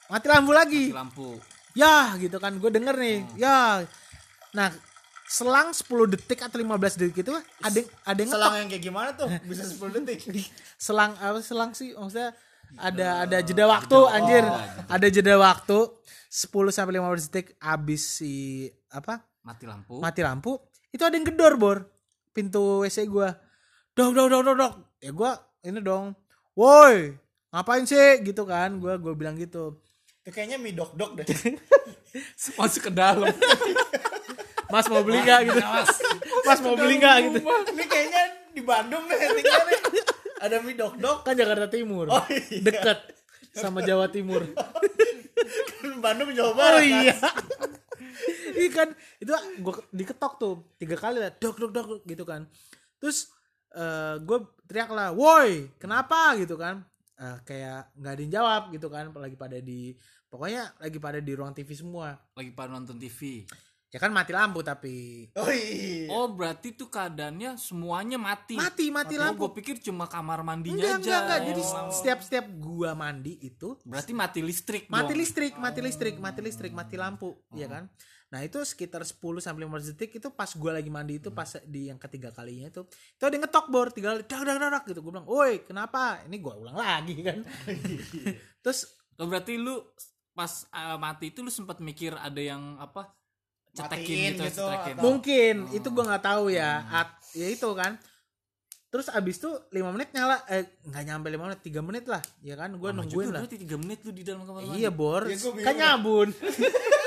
mati 0.09 0.26
lampu 0.26 0.50
lagi 0.50 0.85
Mati 0.87 0.96
lampu. 0.96 1.28
Ya 1.73 2.15
gitu 2.17 2.37
kan. 2.39 2.57
Gue 2.59 2.71
denger 2.71 2.95
nih. 2.97 3.19
Ya. 3.37 3.85
Nah 4.53 4.69
selang 5.33 5.73
10 5.73 5.89
detik 6.13 6.45
atau 6.45 6.61
15 6.61 7.01
detik 7.01 7.25
itu 7.25 7.33
ada 7.65 7.81
ada 8.05 8.19
yang 8.21 8.29
Selang 8.29 8.53
ngetok. 8.53 8.61
yang 8.61 8.69
kayak 8.69 8.85
gimana 8.85 9.09
tuh? 9.17 9.29
Bisa 9.49 9.65
10 9.65 10.05
detik. 10.05 10.21
selang 10.85 11.17
apa 11.17 11.41
selang 11.41 11.73
sih? 11.73 11.97
Maksudnya 11.97 12.37
ada 12.77 13.25
ada 13.25 13.37
jeda 13.41 13.65
waktu 13.65 13.99
anjir. 14.13 14.45
ada 14.89 15.07
jeda 15.09 15.35
waktu 15.41 15.79
10 16.29 16.53
sampai 16.73 16.93
15 17.01 17.29
detik 17.33 17.57
abis 17.61 18.21
si 18.21 18.33
apa? 18.93 19.25
Mati 19.43 19.67
lampu. 19.67 19.99
mati 19.99 20.23
lampu 20.23 20.55
itu 20.93 21.03
ada 21.03 21.17
yang 21.17 21.25
gedor 21.27 21.57
bor. 21.57 21.79
Pintu 22.33 22.85
WC 22.85 23.09
gua. 23.09 23.33
Dok 23.93 24.13
dok 24.13 24.27
dok 24.29 24.43
dok 24.45 24.57
dok. 24.57 24.73
Ya 25.01 25.11
gua 25.13 25.33
ini 25.65 25.81
dong. 25.81 26.13
Woi 26.53 27.17
ngapain 27.49 27.85
sih? 27.85 28.21
Gitu 28.21 28.45
kan. 28.45 28.77
Gua 28.77 28.97
gua 29.01 29.13
bilang 29.17 29.37
gitu 29.37 29.81
Itu 30.23 30.31
kayaknya 30.31 30.57
mie 30.57 30.71
dok-dok 30.71 31.19
deh. 31.19 31.27
Masuk 32.59 32.87
ke 32.87 32.93
dalam. 32.93 33.27
mas 34.73 34.89
mau 34.89 35.05
beli 35.05 35.21
nggak 35.21 35.41
gitu 35.45 35.61
mas 36.49 36.59
mau 36.65 36.73
beli 36.73 36.97
nggak 36.97 37.17
gitu 37.29 37.39
Ini 37.45 37.85
kayaknya 37.85 38.23
di 38.51 38.63
Bandung 38.65 39.05
deh 39.05 39.19
tinggal. 39.21 39.61
Ada 40.41 40.65
mie 40.65 40.73
dok-dok. 40.73 41.19
kan 41.23 41.35
Jakarta 41.37 41.69
Timur 41.69 42.09
Oh 42.09 42.25
iya. 42.31 42.57
deket 42.65 42.99
sama 43.53 43.85
Jawa 43.85 44.09
Timur 44.09 44.49
Bandung 46.01 46.33
Jawa 46.33 46.51
oh 46.51 46.57
Barat. 46.57 46.81
kan? 46.81 46.89
iya 47.05 47.17
Iya 48.55 48.71
kan 48.71 48.89
itu 49.19 49.29
gue 49.61 49.75
diketok 49.93 50.33
tuh 50.39 50.55
tiga 50.79 50.97
kali 50.97 51.21
lah 51.21 51.33
dok 51.33 51.57
dok 51.59 51.71
dok 51.71 51.87
gitu 52.05 52.25
kan 52.25 52.49
terus 52.97 53.29
eh 53.73 54.17
gue 54.21 54.39
teriak 54.65 54.89
lah 54.89 55.13
woi 55.13 55.69
kenapa 55.77 56.33
gitu 56.37 56.57
kan 56.57 56.81
Eh, 57.23 57.39
kayak 57.45 57.95
nggak 57.95 58.13
ada 58.13 58.21
yang 58.21 58.35
jawab 58.35 58.63
gitu 58.71 58.87
kan 58.89 59.07
lagi 59.15 59.37
pada 59.37 59.55
di 59.57 59.95
pokoknya 60.27 60.75
lagi 60.77 60.99
pada 60.99 61.23
di 61.23 61.33
ruang 61.33 61.55
TV 61.55 61.71
semua 61.73 62.19
Lagi 62.35 62.51
pada 62.51 62.67
nonton 62.69 62.99
TV. 62.99 63.47
ya 63.87 64.01
kan 64.01 64.09
mati 64.09 64.33
lampu 64.33 64.59
tapi 64.59 65.29
Oh 65.37 65.47
iya. 65.47 66.09
Oh 66.11 66.27
berarti 66.27 66.73
tuh 66.73 66.89
keadaannya 66.89 67.55
semuanya 67.55 68.17
mati. 68.17 68.57
mati 68.57 68.89
mati 68.89 69.15
lampu 69.15 69.47
gue 69.47 69.55
pikir 69.55 69.79
cuma 69.79 70.09
kamar 70.09 70.41
enggak 70.41 70.49
mandinya 70.49 70.83
aja. 70.83 70.97
enggak 70.99 71.21
enggak 71.23 71.41
jadi 71.47 71.63
Oh. 71.63 71.93
setiap 71.93 72.19
setiap 72.19 72.47
gua 72.57 72.91
mandi 72.93 73.39
itu 73.39 73.77
Berarti 73.85 74.11
mati 74.13 74.41
listrik 74.41 74.89
mati 74.89 75.13
dong. 75.13 75.21
listrik, 75.21 75.53
mati 75.55 75.79
listrik, 75.79 76.15
mati 76.19 76.41
listrik, 76.41 76.73
mati 76.73 76.97
lampu, 76.97 77.37
ya 77.53 77.69
kan? 77.69 77.87
Nah, 78.33 78.40
itu 78.40 78.57
sekitar 78.62 79.05
10 79.05 79.12
sampai 79.38 79.62
15 79.62 79.92
detik 79.92 80.16
itu 80.16 80.29
pas 80.29 80.49
gua 80.51 80.73
lagi 80.73 80.88
mandi 80.88 81.21
itu 81.21 81.29
pas 81.29 81.45
di 81.62 81.87
yang 81.87 81.97
ketiga 81.97 82.33
kalinya 82.33 82.66
itu 82.66 82.81
itu 82.88 83.23
ada 83.23 83.37
ngetok 83.37 83.68
bor 83.68 83.88
tiga 83.88 84.11
kali 84.11 84.25
dak 84.25 84.40
dak 84.40 84.57
dak 84.57 84.85
gitu 84.87 84.99
gue 84.99 85.12
bilang, 85.12 85.27
"Woi, 85.27 85.61
kenapa?" 85.62 86.25
Ini 86.25 86.37
gua 86.38 86.57
ulang 86.57 86.75
lagi 86.75 87.21
kan. 87.21 87.45
Terus 88.64 88.88
Oh, 89.14 89.29
berarti 89.29 89.55
lu 89.55 89.77
pas 90.33 90.49
uh, 90.71 90.97
mati 90.97 91.29
itu 91.29 91.38
lu 91.38 91.49
sempat 91.49 91.77
mikir 91.79 92.16
ada 92.16 92.40
yang 92.40 92.75
apa? 92.77 93.12
Matiin 93.68 93.77
Cetekin 93.79 94.16
gitu, 94.33 94.42
gitu, 94.42 94.64
cetekin. 94.64 94.95
atau- 94.95 95.05
mungkin 95.05 95.55
itu 95.71 95.88
gua 95.88 96.05
nggak 96.07 96.25
tahu 96.27 96.45
ya. 96.49 96.73
At, 96.90 97.09
ya 97.33 97.47
itu 97.47 97.68
kan. 97.73 98.01
terus 98.88 99.09
abis 99.09 99.37
itu 99.38 99.49
lima 99.71 99.88
menit 99.88 100.12
nyala 100.12 100.45
eh 100.47 100.68
nggak 100.83 101.03
nyampe 101.03 101.29
lima 101.29 101.49
menit 101.49 101.61
tiga 101.61 101.81
menit 101.81 102.05
lah 102.05 102.21
ya 102.40 102.53
kan 102.55 102.68
gue 102.71 102.85
Lama 102.85 103.01
nungguin 103.01 103.25
juga 103.25 103.33
lah 103.33 103.40
berarti 103.40 103.57
3 103.64 103.81
menit 103.81 103.99
lu 104.03 104.12
di 104.12 104.21
dalam 104.21 104.45
kamar 104.45 104.61
mandi. 104.62 104.77
iya 104.77 104.90
bor 104.92 105.25
Ya, 105.25 105.37
kan 105.40 105.75
nyabun 105.75 106.29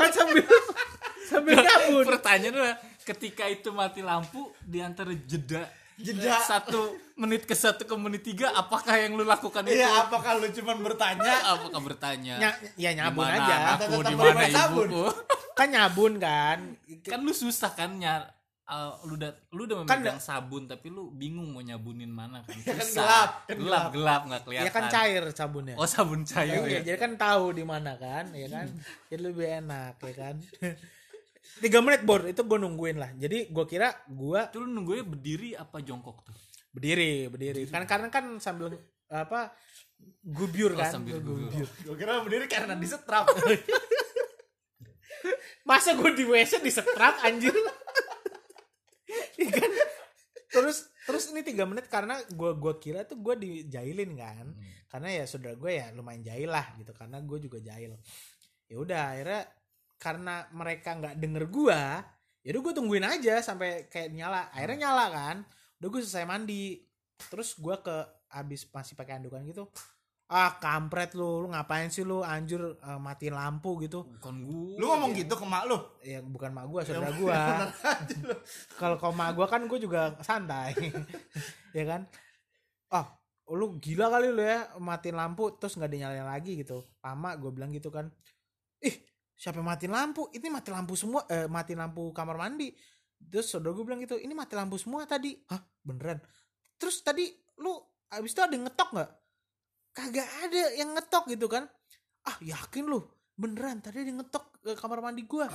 kan 0.00 0.10
sambil 0.10 0.44
sambil 1.30 1.54
nyabun 1.56 2.04
Pertanyaan 2.08 2.54
adalah 2.56 2.76
ketika 3.04 3.44
itu 3.46 3.68
mati 3.70 4.00
lampu 4.00 4.48
di 4.62 4.80
antara 4.80 5.12
jeda 5.12 5.68
Jeda. 6.00 6.40
satu 6.40 6.96
menit 7.14 7.44
ke 7.44 7.52
satu 7.52 7.84
ke 7.84 7.92
menit 7.92 8.24
tiga 8.24 8.48
apakah 8.56 8.96
yang 8.96 9.12
lu 9.12 9.20
lakukan 9.20 9.60
itu? 9.68 9.76
Iya, 9.76 10.08
apakah 10.08 10.40
lu 10.40 10.48
cuman 10.48 10.80
bertanya? 10.80 11.34
Apakah 11.52 11.76
bertanya? 11.84 12.34
Ny- 12.40 12.72
ya 12.80 12.90
nyabun 12.96 13.20
"Di 13.20 13.28
mana 13.28 13.44
aja 13.44 13.56
Tetap 13.76 14.00
di 14.08 14.14
mana 14.16 14.44
sabun." 14.48 14.88
ibuku? 14.88 15.04
kan 15.52 15.68
nyabun 15.68 16.12
kan 16.16 16.58
kan 17.04 17.20
lu 17.20 17.36
susah 17.36 17.76
kan 17.76 18.00
nyar 18.00 18.32
uh, 18.70 18.94
lu 19.04 19.18
udah 19.18 19.30
lu 19.50 19.66
udah 19.66 19.76
Kan 19.82 19.98
memegang 20.00 20.22
sabun 20.22 20.70
tapi 20.70 20.94
lu 20.94 21.10
bingung 21.10 21.50
mau 21.50 21.58
nyabunin 21.58 22.08
mana 22.08 22.46
kan 22.46 22.54
kan 22.78 22.86
Susah. 22.86 23.02
gelap, 23.02 23.30
kan 23.44 23.56
gelap 23.58 23.84
gelap 23.90 24.22
nggak 24.30 24.42
kelihatan 24.46 24.66
ya 24.66 24.72
kan 24.72 24.84
cair 24.86 25.22
sabunnya 25.34 25.74
oh 25.74 25.88
sabun 25.90 26.22
cair 26.22 26.62
Iya, 26.62 26.78
ya 26.78 26.80
jadi 26.94 26.98
kan 27.02 27.12
tahu 27.18 27.50
di 27.52 27.64
mana 27.66 27.98
kan, 27.98 28.30
ya 28.30 28.46
kan, 28.46 28.70
jadi 29.10 29.20
lebih 29.26 29.46
enak, 29.66 29.98
ya 29.98 30.14
kan. 30.14 30.36
Tiga 31.58 31.82
menit 31.82 32.06
bor, 32.06 32.22
itu 32.24 32.40
gue 32.40 32.58
nungguin 32.62 32.96
lah. 32.96 33.10
Jadi 33.18 33.50
gue 33.50 33.64
kira 33.66 33.90
gue 34.06 34.40
Itu 34.48 34.62
lu 34.62 34.70
nunggunya 34.70 35.04
berdiri 35.04 35.50
apa 35.58 35.82
jongkok 35.82 36.22
tuh 36.24 36.36
berdiri, 36.70 37.26
berdiri. 37.26 37.66
Kan 37.66 37.84
karena 37.84 38.08
kan 38.08 38.38
sambil 38.38 38.70
apa 39.10 39.50
gubyur 40.22 40.72
Oh, 40.72 40.78
kan, 40.78 40.94
sambil 40.94 41.18
gubyur. 41.18 41.50
gubyur. 41.50 41.68
Gue 41.90 41.96
kira 41.98 42.22
berdiri 42.22 42.46
karena 42.46 42.78
disetrap. 42.78 43.26
Masa 45.68 45.98
gue 45.98 46.10
di 46.16 46.24
WC 46.24 46.62
disetrap 46.62 47.18
anjir? 47.26 47.52
Iya 49.38 49.50
kan? 49.50 49.70
Terus 50.50 50.78
terus 51.06 51.24
ini 51.30 51.46
tiga 51.46 51.62
menit 51.62 51.86
karena 51.86 52.18
gue 52.26 52.50
gua 52.58 52.74
kira 52.82 53.06
tuh 53.06 53.18
gue 53.22 53.34
dijailin 53.38 54.18
kan, 54.18 54.50
karena 54.90 55.22
ya 55.22 55.24
saudara 55.26 55.54
gue 55.54 55.72
ya 55.78 55.94
lumayan 55.94 56.26
jahil 56.26 56.50
lah 56.50 56.66
gitu, 56.74 56.90
karena 56.90 57.22
gue 57.22 57.38
juga 57.38 57.58
jahil. 57.62 57.94
Ya 58.66 58.76
udah 58.78 59.14
akhirnya 59.14 59.42
karena 59.98 60.34
mereka 60.50 60.90
nggak 60.98 61.16
denger 61.22 61.44
gue, 61.50 61.82
ya 62.42 62.48
udah 62.50 62.62
gue 62.66 62.74
tungguin 62.74 63.06
aja 63.06 63.38
sampai 63.42 63.86
kayak 63.86 64.10
nyala. 64.10 64.50
Akhirnya 64.50 64.90
nyala 64.90 65.06
kan, 65.10 65.36
udah 65.78 65.88
gue 65.90 66.00
selesai 66.02 66.26
mandi, 66.26 66.82
terus 67.30 67.54
gue 67.54 67.76
ke 67.78 67.96
abis 68.34 68.66
masih 68.70 68.94
pakai 68.98 69.22
andukan 69.22 69.42
gitu. 69.46 69.70
Ah 70.30 70.54
kampret 70.62 71.10
lu, 71.18 71.42
lu 71.42 71.50
ngapain 71.50 71.90
sih 71.90 72.06
lu? 72.06 72.22
Anjur 72.22 72.78
eh, 72.78 73.00
matiin 73.02 73.34
lampu 73.34 73.82
gitu. 73.82 74.06
Bukan 74.06 74.46
gua 74.46 74.78
Lu 74.78 74.84
ngomong 74.94 75.10
gitu 75.18 75.34
ke 75.34 75.42
mak 75.42 75.66
lu? 75.66 75.74
ya 76.06 76.22
bukan 76.22 76.54
mak 76.54 76.70
gua 76.70 76.80
saudara 76.86 77.10
gua. 77.18 77.66
kalau 78.80 78.94
kau 78.94 79.10
mak 79.10 79.34
gua 79.34 79.50
kan 79.50 79.66
gua 79.66 79.78
juga 79.82 80.14
santai. 80.22 80.78
Ya 81.74 81.86
kan? 81.86 82.06
Ah 82.90 83.06
lu 83.50 83.78
gila 83.82 84.06
kali 84.10 84.30
lu 84.30 84.42
ya 84.42 84.70
matiin 84.78 85.18
lampu 85.18 85.50
terus 85.58 85.74
nggak 85.74 85.90
dinyalain 85.90 86.26
lagi 86.26 86.62
gitu. 86.62 86.86
Lama 87.02 87.34
gue 87.34 87.50
bilang 87.50 87.74
gitu 87.74 87.90
kan. 87.90 88.06
Ih 88.82 88.94
siapa 89.34 89.58
yang 89.58 89.66
matiin 89.66 89.90
lampu? 89.90 90.30
Ini 90.30 90.46
mati 90.50 90.70
lampu 90.70 90.94
semua 90.94 91.26
eh, 91.26 91.50
mati 91.50 91.74
lampu 91.74 92.14
kamar 92.14 92.38
mandi. 92.38 92.70
Terus 93.18 93.50
saudara 93.50 93.74
gue 93.74 93.82
bilang 93.82 93.98
gitu 94.02 94.14
ini 94.18 94.30
mati 94.34 94.54
lampu 94.54 94.78
semua 94.78 95.06
tadi. 95.06 95.34
Hah? 95.50 95.58
Beneran? 95.82 96.22
Terus 96.78 97.02
tadi 97.02 97.26
lu 97.58 97.74
abis 98.10 98.34
itu 98.34 98.42
ada 98.42 98.54
yang 98.54 98.66
ngetok 98.66 98.88
nggak 98.94 99.10
kagak 99.90 100.28
ada 100.46 100.62
yang 100.76 100.94
ngetok 100.94 101.24
gitu 101.30 101.46
kan. 101.46 101.66
Ah 102.26 102.36
yakin 102.40 102.86
lu? 102.86 103.00
Beneran 103.36 103.80
tadi 103.80 104.04
ada 104.04 104.08
yang 104.10 104.20
ngetok 104.22 104.44
ke 104.60 104.72
kamar 104.76 105.00
mandi 105.00 105.24
gua. 105.24 105.48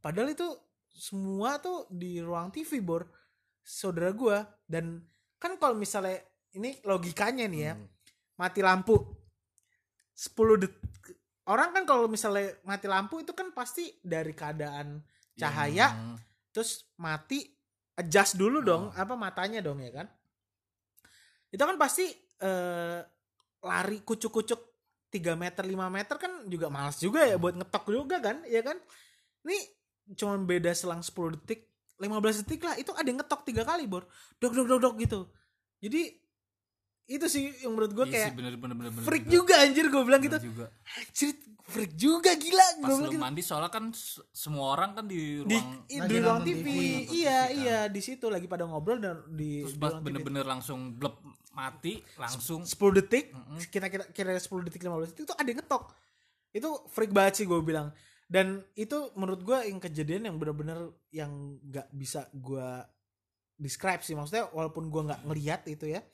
Padahal 0.00 0.30
itu 0.30 0.46
semua 0.88 1.58
tuh 1.58 1.84
di 1.92 2.22
ruang 2.22 2.48
TV 2.54 2.80
bor. 2.80 3.04
Saudara 3.60 4.14
gua. 4.14 4.46
Dan 4.64 5.02
kan 5.36 5.58
kalau 5.58 5.74
misalnya 5.74 6.22
ini 6.54 6.78
logikanya 6.86 7.44
nih 7.50 7.60
ya. 7.70 7.74
Mati 8.38 8.60
lampu. 8.62 8.96
10 10.16 10.32
detik 10.56 11.12
orang 11.44 11.76
kan 11.76 11.84
kalau 11.84 12.08
misalnya 12.08 12.56
mati 12.64 12.88
lampu 12.88 13.20
itu 13.20 13.36
kan 13.36 13.52
pasti 13.52 14.00
dari 14.00 14.32
keadaan 14.32 14.98
cahaya 15.36 15.92
Yang- 15.92 16.18
terus 16.50 16.70
mati 16.96 17.44
adjust 18.00 18.40
dulu 18.40 18.64
dong 18.64 18.88
apa 18.96 19.12
matanya 19.12 19.60
dong 19.60 19.84
ya 19.84 19.92
kan? 19.92 20.08
Itu 21.52 21.62
kan 21.62 21.76
pasti 21.76 22.08
eh, 22.36 23.00
lari 23.66 23.98
kucuk-kucuk 24.00 24.60
3 25.10 25.34
meter 25.34 25.62
5 25.62 25.74
meter 25.88 26.16
kan 26.16 26.32
juga 26.46 26.66
males 26.66 26.96
juga 26.96 27.26
ya 27.26 27.34
buat 27.34 27.54
ngetok 27.54 27.84
juga 27.88 28.16
kan 28.18 28.46
ya 28.46 28.62
kan? 28.62 28.78
Ini 29.42 29.58
cuman 30.14 30.46
beda 30.46 30.70
selang 30.70 31.02
10 31.02 31.10
detik 31.34 31.66
15 31.96 32.42
detik 32.44 32.60
lah 32.62 32.76
itu 32.76 32.92
ada 32.92 33.04
yang 33.04 33.18
ngetok 33.18 33.42
tiga 33.42 33.62
kali 33.62 33.84
bor. 33.84 34.06
Dok 34.36 34.52
dok 34.52 34.66
dok 34.66 34.80
dok 34.80 34.94
gitu. 34.98 35.20
Jadi 35.80 36.02
itu 37.06 37.26
sih 37.26 37.54
yang 37.62 37.70
menurut 37.70 37.94
gue 37.94 38.02
Iya 38.04 38.12
kayak 38.12 38.28
sih, 38.28 38.34
bener, 38.34 38.52
bener, 38.58 38.74
bener, 38.74 38.90
bener 38.90 39.06
freak 39.06 39.24
juga. 39.24 39.54
juga 39.54 39.54
anjir 39.62 39.86
gue 39.86 40.02
bilang 40.02 40.20
gitu. 40.20 40.36
Bener 40.36 40.50
juga. 40.50 40.66
Anjir 40.98 41.28
freak 41.66 41.92
juga 41.94 42.30
gila 42.34 42.66
pas 42.76 42.78
gue 42.78 42.86
lu 42.86 42.98
bilang 43.00 43.10
gitu. 43.10 43.22
mandi 43.22 43.42
soalnya 43.42 43.70
kan 43.70 43.84
semua 44.30 44.66
orang 44.70 44.90
kan 44.92 45.04
di 45.06 45.42
di, 45.42 45.54
ruang 45.54 45.70
i- 45.86 45.98
lagi 45.98 46.10
di 46.10 46.16
ruang 46.18 46.40
TV, 46.42 46.54
TV, 46.56 46.66
iya 47.16 47.38
TV 47.42 47.46
kan. 47.46 47.58
iya 47.58 47.78
di 47.86 48.00
situ 48.02 48.26
lagi 48.26 48.46
pada 48.46 48.64
ngobrol 48.66 48.98
dan 48.98 49.22
di, 49.28 49.62
terus 49.62 49.74
di 49.74 50.02
bener-bener 50.02 50.44
langsung 50.44 50.94
blep 50.94 51.14
mati 51.56 52.04
langsung. 52.20 52.68
10 52.68 52.76
detik 53.00 53.32
kita 53.72 53.88
kira 53.88 54.04
kira 54.12 54.36
10 54.36 54.68
detik 54.68 54.84
15 54.84 55.16
detik 55.16 55.24
itu 55.24 55.34
ada 55.34 55.48
yang 55.48 55.58
ngetok. 55.64 55.84
Itu 56.52 56.68
freak 56.92 57.16
banget 57.16 57.40
sih 57.40 57.46
gue 57.48 57.56
bilang. 57.64 57.88
Dan 58.28 58.60
itu 58.76 59.08
menurut 59.16 59.40
gue 59.40 59.58
yang 59.64 59.80
kejadian 59.80 60.28
yang 60.28 60.36
bener-bener 60.36 60.92
yang 61.08 61.56
nggak 61.64 61.88
bisa 61.96 62.28
gue 62.36 62.84
describe 63.56 64.04
sih. 64.04 64.12
Maksudnya 64.12 64.52
walaupun 64.52 64.92
gue 64.92 65.02
nggak 65.08 65.24
ngelihat 65.24 65.64
itu 65.72 65.88
ya 65.96 66.04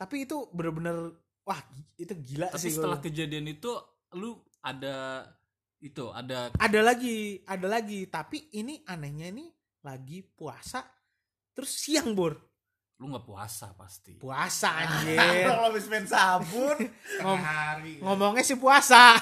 tapi 0.00 0.24
itu 0.24 0.48
bener-bener 0.56 1.12
wah 1.44 1.60
itu 2.00 2.16
gila 2.16 2.48
tapi 2.48 2.60
sih 2.64 2.72
gua 2.72 2.76
setelah 2.80 2.96
bilang. 2.96 3.04
kejadian 3.04 3.46
itu 3.52 3.70
lu 4.16 4.40
ada 4.64 5.28
itu 5.84 6.08
ada 6.08 6.48
ada 6.56 6.80
lagi 6.80 7.44
ada 7.44 7.68
lagi. 7.68 8.08
Tapi 8.08 8.48
ini 8.56 8.80
anehnya 8.88 9.28
ini 9.28 9.52
lagi 9.84 10.24
puasa 10.24 10.80
terus 11.52 11.76
siang 11.76 12.16
bor 12.16 12.32
lu 13.00 13.08
nggak 13.08 13.24
puasa 13.24 13.72
pasti. 13.72 14.12
Puasa 14.20 14.68
anjir. 14.84 15.16
Kalau 15.16 15.72
habis 15.72 15.88
main 15.88 16.04
sabun, 16.04 16.76
Ngom- 17.24 17.40
hari. 17.40 17.96
ngomongnya 18.04 18.44
sih 18.44 18.60
puasa. 18.60 19.16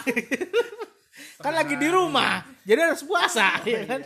Kan 1.42 1.54
lagi 1.54 1.78
di 1.78 1.86
rumah 1.86 2.42
jadi 2.66 2.90
harus 2.90 3.06
puasa 3.06 3.58
ya 3.66 3.86
kan? 3.86 4.02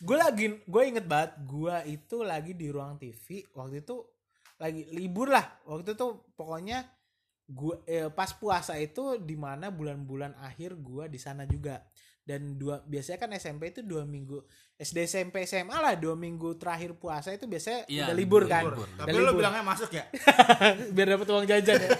Gue 0.00 0.16
lagi 0.16 0.46
gue 0.64 0.82
inget 0.88 1.04
banget 1.04 1.36
gue 1.44 1.76
itu 1.92 2.16
lagi 2.24 2.52
di 2.56 2.72
ruang 2.72 2.96
TV 2.96 3.44
waktu 3.52 3.84
itu 3.84 4.00
lagi 4.56 4.88
libur 4.88 5.28
lah. 5.28 5.44
Waktu 5.68 5.92
itu 5.92 6.06
pokoknya 6.32 6.80
gue 7.44 7.76
eh, 7.84 8.08
pas 8.08 8.32
puasa 8.32 8.80
itu 8.80 9.20
di 9.20 9.36
mana 9.36 9.68
bulan-bulan 9.68 10.32
akhir 10.40 10.80
gue 10.80 11.04
di 11.12 11.20
sana 11.20 11.44
juga 11.44 11.84
dan 12.22 12.54
dua 12.54 12.78
biasanya 12.86 13.18
kan 13.18 13.30
SMP 13.34 13.74
itu 13.74 13.82
dua 13.82 14.06
minggu 14.06 14.46
SD 14.78 15.10
SMP 15.10 15.42
SMA 15.42 15.74
lah 15.74 15.98
dua 15.98 16.14
minggu 16.14 16.54
terakhir 16.54 16.94
puasa 16.94 17.34
itu 17.34 17.50
biasanya 17.50 17.82
Iya, 17.90 18.10
udah 18.10 18.16
libur, 18.16 18.42
libur, 18.46 18.50
kan 18.50 18.62
libur. 18.66 18.86
Udah 18.86 18.98
Tapi 19.02 19.10
lu 19.10 19.22
libur. 19.26 19.38
bilangnya 19.42 19.62
masuk 19.66 19.90
ya? 19.90 20.04
biar 20.94 21.06
dapat 21.18 21.26
uang 21.26 21.46
jajan 21.50 21.78
ya. 21.82 21.90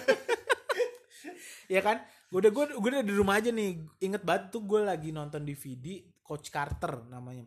ya 1.79 1.81
kan? 1.83 1.97
Gue 2.33 2.39
udah 2.49 2.53
gue 2.55 2.65
udah 2.79 3.03
di 3.05 3.15
rumah 3.15 3.35
aja 3.43 3.51
nih. 3.51 3.83
Ingat 3.99 4.23
banget 4.23 4.43
tuh 4.55 4.63
gue 4.65 4.81
lagi 4.83 5.11
nonton 5.11 5.43
DVD 5.43 6.01
Coach 6.23 6.49
Carter 6.49 7.03
namanya. 7.11 7.45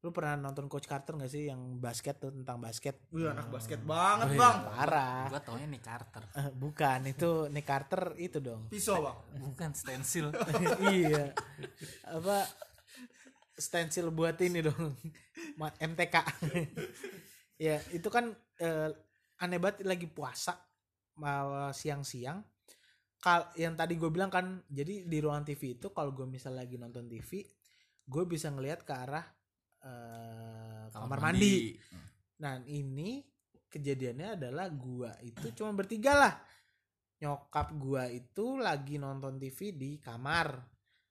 Lu 0.00 0.16
pernah 0.16 0.32
nonton 0.32 0.64
Coach 0.64 0.88
Carter 0.88 1.12
gak 1.12 1.28
sih 1.28 1.52
yang 1.52 1.76
basket 1.76 2.16
tuh 2.16 2.32
tentang 2.32 2.56
basket? 2.56 2.96
Wih, 3.12 3.28
anak 3.28 3.52
basket 3.52 3.84
banget, 3.84 4.32
Oh, 4.32 4.40
Bang. 4.40 4.56
Parah. 4.72 5.28
gua 5.28 5.40
taunya 5.44 5.68
nih 5.68 5.82
Carter 5.84 6.24
Eh, 6.40 6.48
bukan 6.56 7.00
itu 7.04 7.30
Nick 7.52 7.68
Carter 7.68 8.16
itu 8.16 8.40
dong. 8.40 8.72
Pisau, 8.72 9.04
Bang. 9.04 9.18
bukan 9.36 9.76
stensil 9.76 10.32
iya. 10.88 11.36
Apa 12.08 12.48
stensil 13.60 14.08
buat 14.08 14.40
ini 14.40 14.64
dong. 14.64 14.96
MTK. 15.60 16.16
ya, 17.68 17.76
itu 17.92 18.08
kan 18.08 18.32
eh, 18.56 18.88
aneh 19.36 19.60
banget 19.60 19.84
lagi 19.84 20.08
puasa 20.08 20.56
mau 21.20 21.68
siang-siang. 21.76 22.40
Kal 23.20 23.52
yang 23.52 23.76
tadi 23.76 24.00
gue 24.00 24.08
bilang 24.08 24.32
kan, 24.32 24.64
jadi 24.64 25.04
di 25.04 25.18
ruang 25.20 25.44
TV 25.44 25.76
itu 25.76 25.92
kalau 25.92 26.16
gue 26.16 26.24
misal 26.24 26.56
lagi 26.56 26.80
nonton 26.80 27.04
TV, 27.04 27.44
gue 28.08 28.24
bisa 28.24 28.48
ngelihat 28.48 28.80
ke 28.80 28.96
arah 28.96 29.28
eh, 29.84 30.84
kamar, 30.92 31.18
mandi. 31.20 31.76
Nah 32.40 32.60
ini 32.68 33.24
kejadiannya 33.70 34.40
adalah 34.40 34.66
gua 34.72 35.12
itu 35.24 35.52
cuma 35.56 35.72
bertiga 35.76 36.12
lah. 36.16 36.34
Nyokap 37.20 37.76
gua 37.76 38.08
itu 38.08 38.56
lagi 38.56 38.96
nonton 38.96 39.36
TV 39.36 39.76
di 39.76 39.90
kamar. 40.00 40.56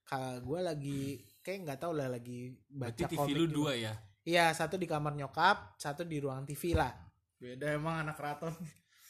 Kalau 0.05 0.41
gua 0.41 0.73
lagi 0.73 1.21
kayak 1.39 1.59
nggak 1.65 1.79
tahu 1.81 1.93
lah 1.97 2.09
lagi 2.09 2.53
baca 2.67 2.91
berarti 2.93 3.01
TV 3.05 3.17
komik 3.17 3.35
lu 3.37 3.45
juga. 3.45 3.55
dua 3.55 3.73
ya 3.77 3.93
Iya 4.29 4.45
satu 4.53 4.75
di 4.77 4.85
kamar 4.85 5.17
nyokap, 5.17 5.79
satu 5.79 6.05
di 6.05 6.21
ruang 6.21 6.45
TV 6.45 6.77
lah. 6.77 6.91
Beda 7.39 7.71
emang 7.73 8.05
anak 8.05 8.19
keraton. 8.19 8.53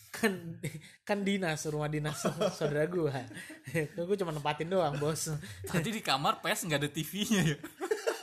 Kan 0.10 0.58
kan 1.06 1.22
dinas 1.22 1.69
rumah 1.69 1.86
dinas 1.86 2.24
saudara 2.58 2.88
gua. 2.89 3.13
gua 3.95 4.15
cuma 4.17 4.34
nempatin 4.34 4.65
doang 4.65 4.95
bos. 4.98 5.30
tadi 5.69 5.93
di 5.93 6.02
kamar 6.02 6.41
PS 6.41 6.65
nggak 6.65 6.80
ada 6.82 6.89
TV-nya 6.89 7.41
ya 7.45 7.58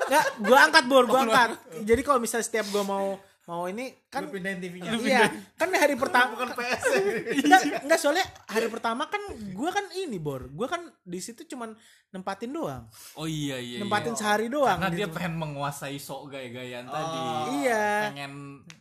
Nggak, 0.07 0.25
gua 0.41 0.59
angkat 0.63 0.85
bor, 0.87 1.05
gua 1.05 1.21
angkat. 1.23 1.51
Jadi 1.83 2.01
kalau 2.01 2.19
misalnya 2.19 2.47
setiap 2.47 2.67
gua 2.71 2.83
mau 2.83 3.07
mau 3.47 3.71
ini 3.71 3.95
kan 4.11 4.27
Lu 4.27 4.35
pindahin 4.35 4.59
TV-nya. 4.59 4.91
iya 4.99 5.31
kan 5.55 5.71
hari 5.71 5.95
pertama 5.95 6.35
Bukan 6.35 6.51
PS. 6.59 6.83
enggak, 7.47 7.63
enggak 7.87 7.99
soalnya 8.03 8.27
hari 8.51 8.67
pertama 8.67 9.07
kan 9.07 9.23
gue 9.31 9.71
kan 9.71 9.87
ini 9.95 10.19
bor 10.19 10.51
gue 10.51 10.67
kan 10.67 10.83
di 11.07 11.23
situ 11.23 11.47
cuman 11.47 11.71
nempatin 12.11 12.51
doang 12.51 12.91
Oh 13.15 13.23
iya 13.23 13.55
iya. 13.63 13.79
nempatin 13.79 14.15
iya. 14.15 14.19
sehari 14.19 14.51
doang 14.51 14.75
Karena 14.75 14.91
dia 14.91 15.07
gitu. 15.07 15.15
pengen 15.15 15.39
menguasai 15.39 15.95
sok 15.95 16.35
gaya-gayaan 16.35 16.91
tadi. 16.91 17.19
Iya. 17.63 17.87
Pengen 18.11 18.33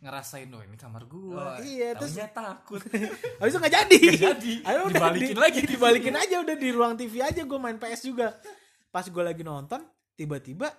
ngerasain 0.02 0.50
oh 0.50 0.62
ini 0.66 0.78
kamar 0.82 1.04
gua. 1.06 1.38
Oh, 1.38 1.56
iya, 1.62 1.94
terus- 1.94 2.18
takut. 2.34 2.82
habis 3.38 3.54
itu 3.54 3.60
nggak 3.62 3.74
jadi 3.86 4.00
jadi. 4.18 4.54
Ayo 4.74 4.90
udah 4.90 4.98
Dibalikin 4.98 5.30
di- 5.30 5.38
lagi. 5.38 5.60
dibalikin 5.62 6.16
aja 6.18 6.36
udah 6.42 6.56
di 6.58 6.70
ruang 6.74 6.98
TV 6.98 7.22
aja 7.22 7.42
gue 7.46 7.60
main 7.62 7.78
PS 7.78 8.02
juga 8.02 8.34
pas 8.90 9.06
gue 9.06 9.22
lagi 9.22 9.46
nonton 9.46 9.86
tiba-tiba 10.18 10.74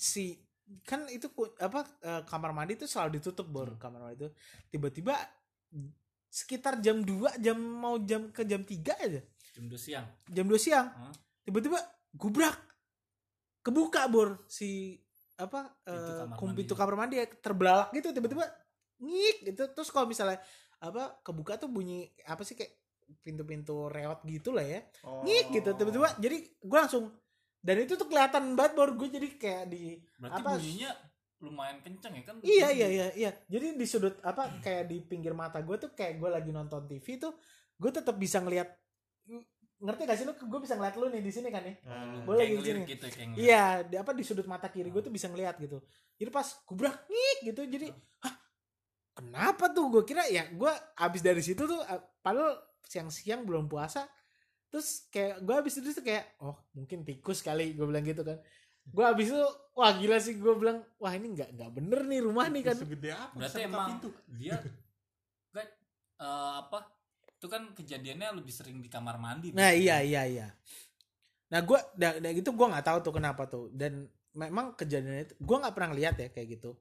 si 0.00 0.40
kan 0.88 1.04
itu 1.10 1.28
apa 1.60 1.84
eh, 2.00 2.22
kamar 2.24 2.56
mandi 2.56 2.78
itu 2.78 2.88
selalu 2.88 3.20
ditutup 3.20 3.44
bor 3.44 3.76
kamar 3.76 4.00
mandi 4.00 4.24
itu. 4.24 4.28
Tiba-tiba 4.70 5.12
sekitar 6.30 6.78
jam 6.78 7.02
2 7.02 7.42
jam 7.42 7.58
mau 7.58 7.98
jam 8.00 8.30
ke 8.30 8.46
jam 8.46 8.62
3 8.62 8.72
aja. 8.96 9.20
Jam 9.52 9.64
2 9.66 9.76
siang. 9.76 10.06
jam 10.24 10.46
2 10.46 10.56
siang. 10.56 10.86
Hah? 10.88 11.14
tiba-tiba 11.44 11.76
gubrak. 12.14 12.56
Kebuka 13.60 14.08
bor 14.08 14.40
si 14.48 14.96
apa 15.36 15.68
Pintu 15.84 15.90
eh, 15.90 16.16
kamar 16.16 16.36
kum- 16.38 16.48
mandi. 16.48 16.58
pintu 16.64 16.74
kamar 16.74 16.94
mandi 16.96 17.14
ya, 17.18 17.26
terbelalak 17.28 17.88
gitu. 17.92 18.08
Tiba-tiba 18.10 18.44
ngik 19.02 19.38
gitu. 19.52 19.62
Terus 19.74 19.90
kalau 19.90 20.06
misalnya 20.08 20.38
apa 20.80 21.20
kebuka 21.20 21.60
tuh 21.60 21.68
bunyi 21.68 22.08
apa 22.24 22.40
sih 22.40 22.56
kayak 22.56 22.72
pintu-pintu 23.20 23.90
reot 23.90 24.22
gitu 24.24 24.54
lah 24.54 24.64
ya. 24.64 24.80
Oh. 25.02 25.26
ngik 25.26 25.50
gitu. 25.50 25.70
Tiba-tiba 25.74 26.08
jadi 26.16 26.36
gue 26.46 26.78
langsung 26.78 27.10
dan 27.60 27.76
itu 27.78 27.92
tuh 27.94 28.04
kelihatan 28.04 28.52
banget 28.52 28.72
bor 28.72 28.90
gue 28.92 29.08
jadi 29.10 29.28
kayak 29.34 29.64
di 29.68 30.00
Berarti 30.16 30.40
Apa? 30.40 30.50
bunyinya 30.56 30.90
lumayan 31.40 31.78
kenceng 31.80 32.12
ya 32.12 32.22
kan? 32.22 32.34
iya 32.42 32.68
iya 32.68 32.88
iya 32.88 33.06
iya 33.14 33.30
jadi 33.46 33.72
di 33.72 33.86
sudut 33.86 34.16
apa 34.20 34.60
kayak 34.60 34.84
di 34.86 35.00
pinggir 35.00 35.32
mata 35.32 35.60
gue 35.60 35.76
tuh 35.76 35.90
kayak 35.90 36.16
gue 36.16 36.28
lagi 36.28 36.50
nonton 36.50 36.84
TV 36.84 37.16
tuh 37.16 37.32
gue 37.74 37.90
tetap 37.90 38.12
bisa 38.14 38.38
ngelihat 38.38 38.68
ngerti 39.80 40.02
gak 40.04 40.18
sih 40.20 40.26
lu 40.28 40.36
gue 40.36 40.60
bisa 40.60 40.76
ngeliat 40.76 40.92
lu 40.94 41.08
nih 41.08 41.24
di 41.24 41.32
sini 41.32 41.48
kan 41.48 41.64
ya 41.64 41.72
Hmm. 41.80 42.28
Boleh 42.28 42.44
Kayak 42.44 42.52
di 42.52 42.64
sini. 42.64 42.80
gitu. 42.84 43.04
Iya, 43.40 43.64
di 43.82 43.96
apa 43.96 44.12
di 44.12 44.20
sudut 44.20 44.44
mata 44.44 44.68
kiri 44.68 44.92
gue 44.92 45.00
tuh 45.00 45.08
bisa 45.08 45.32
ngeliat 45.32 45.56
gitu. 45.56 45.80
Jadi 46.16 46.28
pas 46.28 46.44
gubrak 46.68 47.08
ngik 47.08 47.38
gitu, 47.48 47.62
jadi 47.64 47.88
hah 48.20 48.34
kenapa 49.16 49.72
tuh? 49.72 49.88
Gue 49.88 50.04
kira 50.04 50.28
ya 50.28 50.44
gue 50.46 50.68
abis 50.94 51.24
dari 51.24 51.40
situ 51.40 51.64
tuh, 51.64 51.80
eh, 51.80 51.96
padahal 52.20 52.60
siang-siang 52.84 53.48
belum 53.48 53.64
puasa, 53.64 54.04
terus 54.70 55.10
kayak 55.10 55.42
gue 55.42 55.54
abis 55.54 55.82
itu 55.82 55.90
tuh 55.90 56.04
kayak 56.06 56.24
oh 56.38 56.54
mungkin 56.72 57.02
tikus 57.02 57.42
kali 57.42 57.74
gue 57.74 57.86
bilang 57.86 58.06
gitu 58.06 58.22
kan. 58.22 58.38
Gue 58.86 59.04
abis 59.04 59.34
itu 59.34 59.44
wah 59.74 59.90
gila 59.98 60.16
sih 60.22 60.38
gue 60.38 60.54
bilang 60.54 60.80
wah 61.02 61.12
ini 61.12 61.34
nggak 61.34 61.50
nggak 61.58 61.70
bener 61.74 62.00
nih 62.06 62.20
rumah 62.22 62.46
nih 62.46 62.62
kan. 62.62 62.76
Segede 62.78 63.10
apa? 63.10 63.34
Berarti 63.34 63.60
emang 63.66 63.88
pintu? 63.98 64.08
dia 64.38 64.56
kan 65.50 65.66
eh, 66.22 66.52
apa? 66.62 66.78
Itu 67.36 67.46
kan 67.50 67.62
kejadiannya 67.74 68.38
lebih 68.38 68.52
sering 68.54 68.78
di 68.78 68.88
kamar 68.88 69.18
mandi. 69.18 69.50
Nah 69.50 69.74
iya 69.74 70.00
iya 70.06 70.22
iya. 70.24 70.48
Nah 71.50 71.60
gue 71.66 71.78
dan 71.98 72.22
gitu 72.22 72.54
gue 72.54 72.66
nggak 72.70 72.86
tahu 72.86 72.98
tuh 73.02 73.14
kenapa 73.18 73.50
tuh 73.50 73.66
dan 73.74 74.06
memang 74.38 74.78
kejadian 74.78 75.26
itu 75.26 75.34
gue 75.34 75.56
nggak 75.58 75.74
pernah 75.74 75.92
lihat 75.92 76.14
ya 76.16 76.30
kayak 76.30 76.58
gitu. 76.58 76.78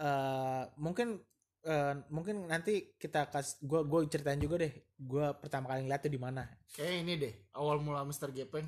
eh 0.00 0.64
mungkin 0.80 1.20
eh, 1.62 1.92
mungkin 2.08 2.44
nanti 2.44 2.94
kita 2.94 3.26
kas 3.26 3.56
gue 3.58 3.82
gue 3.82 4.06
ceritain 4.06 4.36
juga 4.36 4.58
deh 4.58 4.70
gue 4.96 5.26
pertama 5.36 5.68
kali 5.68 5.82
ngeliat 5.82 6.00
tuh 6.00 6.08
di 6.08 6.18
mana 6.18 6.46
Kayak 6.70 6.92
ini 6.98 7.16
deh, 7.16 7.32
awal 7.52 7.78
mula 7.78 8.02
Mr. 8.02 8.30
Gepeng. 8.30 8.62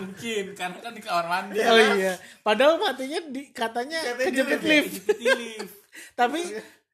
Mungkin 0.00 0.52
karena 0.52 0.78
kan 0.78 0.90
di 0.90 1.00
kamar 1.00 1.24
mandi. 1.26 1.56
oh 1.60 1.78
iya 1.92 2.16
padahal 2.40 2.76
matinya 2.76 3.20
di 3.26 3.50
katanya 3.50 3.98
Katanya 4.00 4.24
kejepit 4.24 4.60
lift 4.64 5.72
tapi 6.18 6.40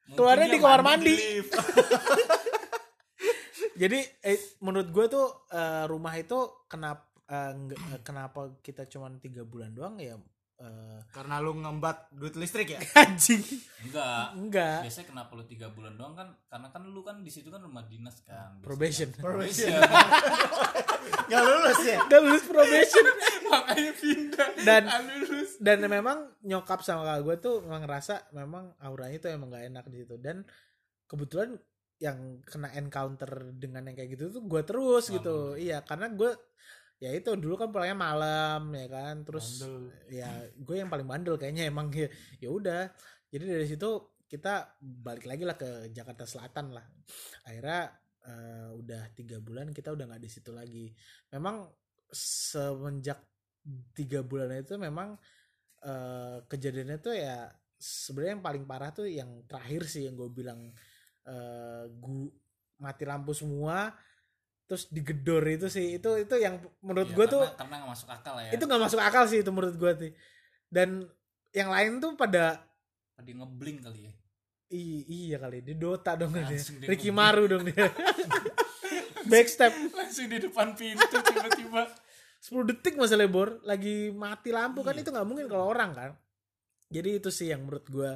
Keluarnya 0.05 0.47
di 0.49 0.59
kamar 0.59 0.81
mandi. 0.83 1.13
lift. 1.15 1.51
jadi 3.81 3.99
eh, 4.21 4.37
menurut 4.59 4.89
gue 4.89 5.05
tuh 5.07 5.25
eh, 5.49 5.83
rumah 5.87 6.13
itu 6.13 6.35
kenapa 6.67 7.07
nggak- 7.31 7.79
eh, 7.95 7.99
kenapa 8.01 8.39
kita 8.59 8.83
cuma 8.85 9.07
tiga 9.17 9.41
bulan 9.41 9.71
doang 9.71 9.95
ya 9.97 10.13
eh, 10.63 10.99
Karena 11.09 11.37
lu 11.37 11.53
ngembat 11.53 12.09
duit 12.09 12.33
listrik 12.33 12.65
ya? 12.69 12.79
anjing 13.01 13.43
Enggak. 13.81 14.33
enggak 14.33 14.79
Biasanya 14.81 15.07
kenapa 15.07 15.31
lu 15.33 15.43
tiga 15.43 15.67
bulan 15.69 15.93
doang 15.93 16.13
kan? 16.13 16.31
Karena 16.43 16.67
kan 16.67 16.81
lu 16.83 17.01
kan 17.01 17.19
di 17.19 17.29
situ 17.29 17.47
kan 17.47 17.59
rumah 17.59 17.83
dinas 17.83 18.23
kan. 18.23 18.55
Biasanya. 18.55 18.63
probation 18.63 19.09
Probation. 19.13 19.75
Gak 21.29 21.41
lulus 21.41 21.79
ya? 21.83 21.97
Gak 22.05 22.21
lulus 22.21 22.43
probation 22.45 23.05
Makanya 23.51 23.91
pindah. 23.93 24.49
Dan- 24.59 24.87
Nggak 24.87 25.01
lulus. 25.21 25.49
dan 25.59 25.77
memang 25.81 26.17
nyokap 26.41 26.79
sama 26.81 27.03
kakak 27.05 27.21
gue 27.21 27.35
tuh 27.39 27.55
memang 27.61 27.81
ngerasa 27.83 28.13
memang 28.31 28.63
auranya 28.79 29.17
tuh 29.19 29.29
emang 29.29 29.47
gak 29.49 29.65
enak 29.65 29.85
di 29.85 29.97
situ 29.99 30.15
dan 30.17 30.43
kebetulan 31.05 31.55
yang 31.97 32.17
kena 32.41 32.67
encounter 32.73 33.29
dengan 33.53 33.85
yang 33.85 33.95
kayak 33.95 34.11
gitu 34.11 34.27
tuh 34.29 34.43
gue 34.43 34.61
terus 34.63 35.07
Malam. 35.07 35.15
gitu 35.15 35.35
iya 35.55 35.79
karena 35.79 36.09
gue 36.09 36.31
ya 37.01 37.09
itu 37.13 37.35
dulu 37.35 37.55
kan 37.59 37.69
pulangnya 37.73 37.97
malam 37.97 38.71
ya 38.73 38.87
kan? 38.89 39.15
Terus 39.25 39.63
Bandel. 39.63 40.13
ya 40.13 40.29
gue 40.53 40.75
yang 40.77 40.89
paling 40.89 41.07
bandel 41.07 41.35
kayaknya 41.39 41.69
emang 41.69 41.89
ya 41.93 42.09
ya 42.39 42.49
udah. 42.49 42.89
Jadi 43.29 43.45
dari 43.49 43.65
situ 43.65 43.89
kita 44.29 44.77
balik 44.81 45.29
lagi 45.29 45.43
lah 45.45 45.57
ke 45.57 45.93
Jakarta 45.93 46.25
Selatan 46.25 46.73
lah. 46.73 46.85
Akhirnya 47.45 47.93
eh, 48.25 48.69
udah 48.73 49.13
tiga 49.13 49.37
bulan 49.41 49.69
kita 49.69 49.93
udah 49.93 50.05
nggak 50.09 50.23
di 50.23 50.29
situ 50.29 50.51
lagi. 50.53 50.89
Memang 51.33 51.69
semenjak 52.13 53.21
tiga 53.95 54.21
bulan 54.21 54.53
itu 54.53 54.75
memang 54.77 55.17
eh, 55.85 56.37
kejadiannya 56.45 56.97
tuh 57.01 57.15
ya 57.15 57.49
sebenarnya 57.83 58.39
yang 58.39 58.45
paling 58.45 58.63
parah 58.63 58.91
tuh 58.95 59.07
yang 59.11 59.43
terakhir 59.43 59.83
sih 59.91 60.07
yang 60.07 60.15
gue 60.15 60.31
bilang 60.31 60.71
eh 61.23 61.83
gu 61.87 62.27
mati 62.79 63.03
lampu 63.07 63.31
semua 63.31 63.91
terus 64.73 64.89
digedor 64.89 65.45
itu 65.45 65.69
sih 65.69 65.95
itu 65.95 66.09
itu 66.17 66.35
yang 66.35 66.57
menurut 66.81 67.05
Ya, 67.05 67.13
gue 67.13 67.25
tuh 67.29 67.41
karena- 67.47 67.77
nggak 67.77 67.91
masuk 67.91 68.09
akal 68.09 68.35
ya. 68.35 68.49
itu 68.49 68.63
nggak 68.63 68.81
masuk 68.81 68.99
akal 68.99 69.23
sih 69.23 69.39
itu 69.39 69.49
menurut 69.49 69.75
gue 69.75 69.91
sih 69.95 70.11
dan 70.67 71.05
yang 71.51 71.69
lain 71.69 72.01
tuh 72.01 72.13
pada 72.15 72.65
Dia 73.15 73.35
ngebling 73.35 73.77
kali 73.79 73.99
ya. 74.01 74.13
i- 74.69 75.05
iya 75.07 75.37
kali 75.37 75.61
dia 75.61 75.75
Dota 75.75 76.17
dong 76.17 76.33
dia 76.33 76.43
Langsung 76.43 76.75
dia 76.75 76.89
Ricky. 76.89 77.07
Maru 77.07 77.45
dong 77.45 77.63
dia 77.63 77.85
backstep 79.25 79.69
Langsung 79.91 80.25
di 80.25 80.37
depan 80.39 80.73
pintu 80.73 80.99
tiba-tiba. 81.21 81.87
10 82.41 82.51
detik 82.65 82.97
masalah 82.97 83.23
bor 83.25 83.61
lagi 83.63 84.11
mati 84.11 84.49
lampu 84.49 84.81
kan 84.81 84.91
Iya. 84.91 84.99
itu 84.99 85.09
nggak 85.09 85.23
mungkin 85.23 85.45
kalau 85.45 85.69
orang 85.69 85.93
kan 85.93 86.11
jadi 86.89 87.15
itu 87.15 87.29
sih 87.29 87.47
yang 87.47 87.63
menurut 87.63 87.85
gue 87.85 88.11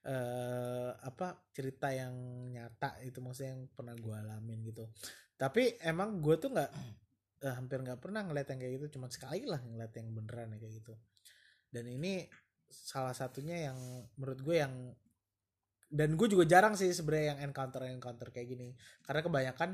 eh 0.00 0.90
apa 0.98 1.38
cerita 1.50 1.86
yang 1.88 2.10
nyata 2.48 2.98
itu 3.00 3.20
maksudnya 3.20 3.52
yang 3.52 3.68
pernah 3.68 3.92
gue 3.94 4.10
alamin 4.10 4.64
gitu 4.64 4.88
tapi 5.40 5.80
emang 5.80 6.20
gue 6.20 6.36
tuh 6.36 6.52
nggak 6.52 6.70
eh, 7.48 7.54
hampir 7.56 7.80
nggak 7.80 7.96
pernah 7.96 8.20
ngeliat 8.28 8.52
yang 8.52 8.60
kayak 8.60 8.72
gitu. 8.76 9.00
Cuma 9.00 9.08
sekali 9.08 9.48
lah 9.48 9.64
ngeliat 9.64 9.92
yang 9.96 10.12
beneran 10.12 10.52
ya 10.52 10.58
kayak 10.60 10.74
gitu. 10.84 10.94
Dan 11.72 11.88
ini 11.88 12.28
salah 12.68 13.16
satunya 13.16 13.72
yang 13.72 13.78
menurut 14.20 14.40
gue 14.44 14.56
yang 14.60 14.74
dan 15.90 16.14
gue 16.14 16.28
juga 16.30 16.46
jarang 16.46 16.78
sih 16.78 16.92
sebenarnya 16.94 17.34
yang 17.34 17.40
encounter 17.50 17.88
encounter 17.88 18.28
kayak 18.28 18.52
gini. 18.52 18.76
Karena 19.00 19.24
kebanyakan 19.24 19.70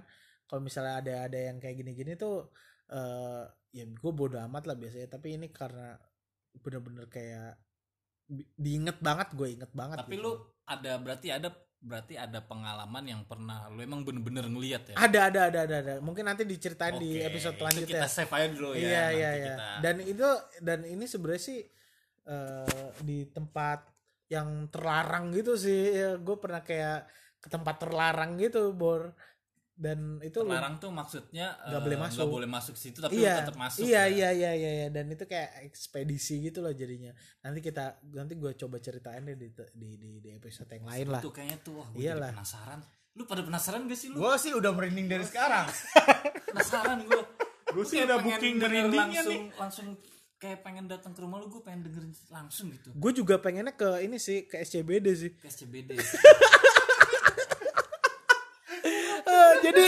kalau 0.46 0.62
misalnya 0.62 1.02
ada 1.02 1.14
ada 1.26 1.38
yang 1.50 1.58
kayak 1.58 1.82
gini-gini 1.82 2.14
tuh 2.14 2.54
eh 2.86 3.44
ya 3.74 3.84
gue 3.90 4.12
bodo 4.14 4.38
amat 4.38 4.70
lah 4.70 4.78
biasanya. 4.78 5.10
Tapi 5.10 5.34
ini 5.34 5.50
karena 5.50 5.98
bener-bener 6.62 7.10
kayak 7.10 7.58
diinget 8.54 8.98
banget 9.02 9.28
gue 9.34 9.48
inget 9.50 9.70
banget 9.74 9.98
Tapi 10.02 10.14
gitu. 10.14 10.24
lu 10.24 10.32
ada 10.66 10.92
berarti 10.98 11.28
ada 11.30 11.50
berarti 11.78 12.16
ada 12.16 12.40
pengalaman 12.42 13.04
yang 13.04 13.22
pernah 13.22 13.68
lu 13.70 13.78
emang 13.78 14.02
bener-bener 14.02 14.48
ngeliat 14.48 14.90
ya. 14.90 14.96
ada 14.96 15.28
ada 15.30 15.40
ada 15.52 15.60
ada 15.68 15.76
ada 15.84 15.94
mungkin 16.00 16.26
nanti 16.26 16.42
diceritain 16.42 16.96
di 16.98 17.20
Oke, 17.20 17.28
episode 17.30 17.54
itu 17.54 17.60
selanjutnya 17.62 18.00
Kita 18.02 18.08
save 18.10 18.32
aja 18.32 18.46
dulu 18.50 18.70
ya. 18.74 18.80
iya 18.80 19.04
iya 19.12 19.30
iya 19.36 19.54
kita- 19.54 19.80
dan 19.84 19.96
itu 20.02 20.28
dan 20.64 20.78
ini 20.82 21.04
sebenarnya 21.06 21.42
sih 21.42 21.60
eh, 22.26 22.88
di 23.04 23.28
tempat 23.30 23.86
yang 24.26 24.66
terlarang 24.68 25.30
gitu 25.30 25.54
sih 25.54 25.94
gue 26.18 26.36
pernah 26.42 26.58
kayak 26.60 27.06
ke 27.38 27.46
tempat 27.46 27.78
terlarang 27.78 28.34
gitu 28.42 28.74
bor 28.74 29.14
dan 29.76 30.16
itu 30.24 30.40
lu- 30.40 30.48
Terlarang 30.48 30.80
tuh 30.80 30.88
maksudnya 30.88 31.52
Nggak 31.68 31.76
eh, 31.76 31.84
boleh 31.84 31.98
masuk. 32.00 32.16
nggak 32.16 32.32
boleh 32.32 32.48
masuk 32.48 32.74
situ 32.74 32.98
tapi 32.98 33.12
iya 33.14 33.32
lu 33.36 33.40
tetap 33.44 33.56
masuk. 33.60 33.80
iya 33.84 33.92
ya. 33.92 34.04
iya 34.08 34.28
iya 34.32 34.50
iya 34.56 34.70
iya. 34.72 34.88
dan 34.88 35.04
itu 35.06 35.28
kayak 35.28 35.68
ekspedisi 35.68 36.40
gitu 36.40 36.64
loh 36.64 36.72
jadinya 36.72 37.12
nanti 37.40 37.60
kita 37.60 37.84
nanti 38.10 38.34
gue 38.34 38.56
coba 38.56 38.80
ceritain 38.80 39.20
deh 39.20 39.36
di, 39.36 39.52
di 39.52 39.90
di 39.94 40.10
di 40.18 40.30
episode 40.32 40.72
yang 40.72 40.88
lain 40.88 41.06
lah 41.12 41.20
Itu 41.20 41.28
kayaknya 41.28 41.58
tuh 41.60 41.72
wah 41.76 41.88
gue 41.88 42.00
penasaran. 42.02 42.80
Lu 43.12 43.24
pada 43.24 43.40
penasaran 43.40 43.84
gak 43.84 43.96
sih 43.96 44.08
lu? 44.12 44.16
Gue 44.16 44.36
sih 44.36 44.52
udah 44.52 44.72
merinding 44.72 45.08
dari 45.08 45.24
sekarang. 45.24 45.68
penasaran 46.52 47.04
gue. 47.04 47.22
Gue 47.68 47.84
sih 47.84 48.00
udah 48.00 48.16
booking 48.20 48.56
merindingnya 48.56 49.20
langsung, 49.20 49.28
nih. 49.28 49.40
Langsung 49.56 49.86
kayak 50.36 50.60
pengen 50.60 50.84
datang 50.84 51.12
ke 51.12 51.20
rumah 51.20 51.40
lu 51.40 51.48
gue 51.48 51.60
pengen 51.60 51.84
dengerin 51.84 52.12
langsung 52.28 52.68
gitu. 52.68 52.92
gue 52.92 53.12
juga 53.14 53.40
pengennya 53.40 53.72
ke 53.72 54.04
ini 54.04 54.16
sih 54.16 54.44
ke 54.44 54.60
SCBD 54.60 55.06
sih 55.12 55.32
Ke 55.32 55.48
SCBD. 55.48 55.96
Eh, 59.26 59.52
jadi 59.66 59.84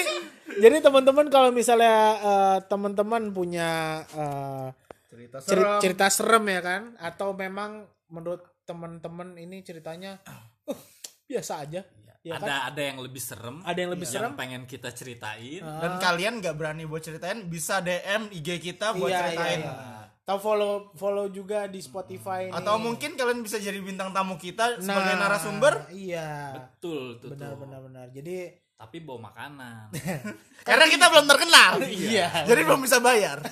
jadi 0.59 0.77
teman-teman 0.81 1.27
kalau 1.29 1.51
misalnya 1.51 1.97
eh, 2.17 2.59
teman-teman 2.65 3.31
punya 3.31 3.71
eh, 4.09 4.67
Cerita 5.09 5.39
ceri- 5.41 5.57
serem. 5.57 5.81
cerita 5.81 6.07
serem 6.09 6.45
ya 6.47 6.61
kan 6.61 6.83
atau 6.97 7.33
memang 7.33 7.71
menurut 8.09 8.45
teman-teman 8.63 9.35
ini 9.35 9.61
ceritanya 9.61 10.21
"Uh, 10.65 10.77
biasa 11.25 11.63
aja. 11.63 11.81
Ya 12.21 12.35
ada 12.35 12.45
kan? 12.45 12.61
ada 12.69 12.83
yang 12.83 12.99
lebih 12.99 13.19
serem. 13.19 13.57
Ada 13.63 13.79
yang 13.79 13.91
lebih 13.91 14.05
serem. 14.05 14.33
pengen 14.35 14.63
kita 14.65 14.91
ceritain. 14.91 15.63
Ah. 15.63 15.81
Dan 15.81 15.93
kalian 15.97 16.33
nggak 16.39 16.53
berani 16.53 16.85
buat 16.85 17.01
ceritain, 17.01 17.41
bisa 17.47 17.81
DM 17.81 18.29
IG 18.31 18.49
kita 18.61 18.93
buat 18.93 19.09
Iya, 19.09 19.19
ceritain. 19.23 19.61
iya, 19.61 19.73
iya. 19.73 20.03
Tahu 20.21 20.39
follow 20.39 20.73
follow 20.93 21.27
juga 21.31 21.65
di 21.65 21.81
Spotify 21.81 22.53
Atau 22.53 22.77
nih. 22.77 22.83
mungkin 22.85 23.11
kalian 23.15 23.41
bisa 23.41 23.57
jadi 23.57 23.79
bintang 23.79 24.13
tamu 24.13 24.37
kita 24.37 24.77
sebagai 24.77 25.15
Nah, 25.15 25.25
narasumber. 25.25 25.89
Iya. 25.89 26.53
Betul, 26.69 27.17
Benar 27.23 27.33
tuh. 27.49 27.65
benar 27.65 27.81
benar. 27.81 28.07
Jadi 28.11 28.37
Tapi 28.79 29.03
bawa 29.03 29.35
makanan. 29.35 29.91
Karena 30.69 30.87
kita 30.87 31.11
belum 31.11 31.27
terkenal. 31.27 31.73
Iya. 31.91 32.47
Jadi 32.47 32.61
belum 32.63 32.81
bisa 32.87 33.03
bayar. 33.03 33.43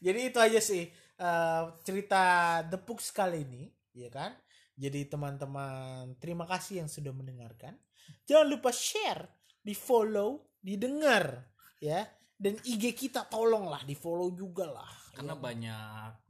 Jadi 0.00 0.20
itu 0.28 0.38
aja 0.40 0.60
sih 0.60 0.84
eh, 1.16 1.62
cerita 1.84 2.22
The 2.68 2.78
Pooks 2.80 3.12
kali 3.16 3.44
ini, 3.48 3.64
ya 3.96 4.12
kan? 4.12 4.36
Jadi 4.76 5.08
teman-teman 5.08 6.16
terima 6.20 6.44
kasih 6.48 6.84
yang 6.84 6.88
sudah 6.88 7.12
mendengarkan. 7.12 7.76
Jangan 8.24 8.48
lupa 8.48 8.72
share, 8.72 9.28
di 9.60 9.76
follow, 9.76 10.56
didengar, 10.56 11.52
ya. 11.80 12.04
Dan 12.40 12.56
IG 12.64 12.96
kita 12.96 13.28
tolonglah 13.28 13.84
di 13.84 13.92
follow 13.92 14.32
juga 14.32 14.64
lah. 14.64 14.92
Karena 15.12 15.36
banyak 15.36 16.29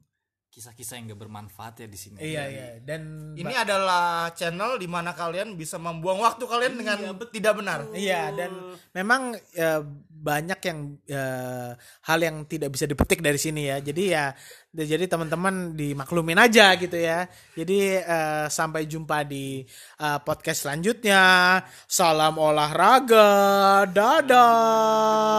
kisah-kisah 0.51 0.99
yang 0.99 1.15
gak 1.15 1.23
bermanfaat 1.23 1.87
ya 1.87 1.87
di 1.87 1.95
sini. 1.95 2.19
Iya 2.19 2.43
iya. 2.51 2.83
Dan 2.83 3.33
Ini 3.39 3.55
adalah 3.55 4.35
channel 4.35 4.83
di 4.83 4.91
mana 4.91 5.15
kalian 5.15 5.55
bisa 5.55 5.79
membuang 5.79 6.19
waktu 6.27 6.43
kalian 6.43 6.75
dengan 6.75 6.99
tidak 7.31 7.55
benar. 7.63 7.87
Iya 7.95 8.35
dan 8.35 8.51
memang 8.91 9.39
eh, 9.55 9.81
banyak 10.11 10.61
yang 10.67 10.99
eh, 11.07 11.71
hal 11.79 12.19
yang 12.19 12.43
tidak 12.51 12.75
bisa 12.75 12.91
dipetik 12.91 13.23
dari 13.23 13.39
sini 13.39 13.71
ya. 13.71 13.79
Jadi 13.79 14.03
ya 14.11 14.35
jadi 14.75 15.07
teman-teman 15.07 15.79
dimaklumin 15.79 16.43
aja 16.43 16.75
gitu 16.75 16.99
ya. 16.99 17.31
Jadi 17.55 18.03
eh, 18.03 18.47
sampai 18.51 18.91
jumpa 18.91 19.23
di 19.23 19.63
eh, 20.03 20.19
podcast 20.27 20.67
selanjutnya. 20.67 21.63
Salam 21.87 22.43
olahraga. 22.43 23.87
Dadah. 23.87 25.31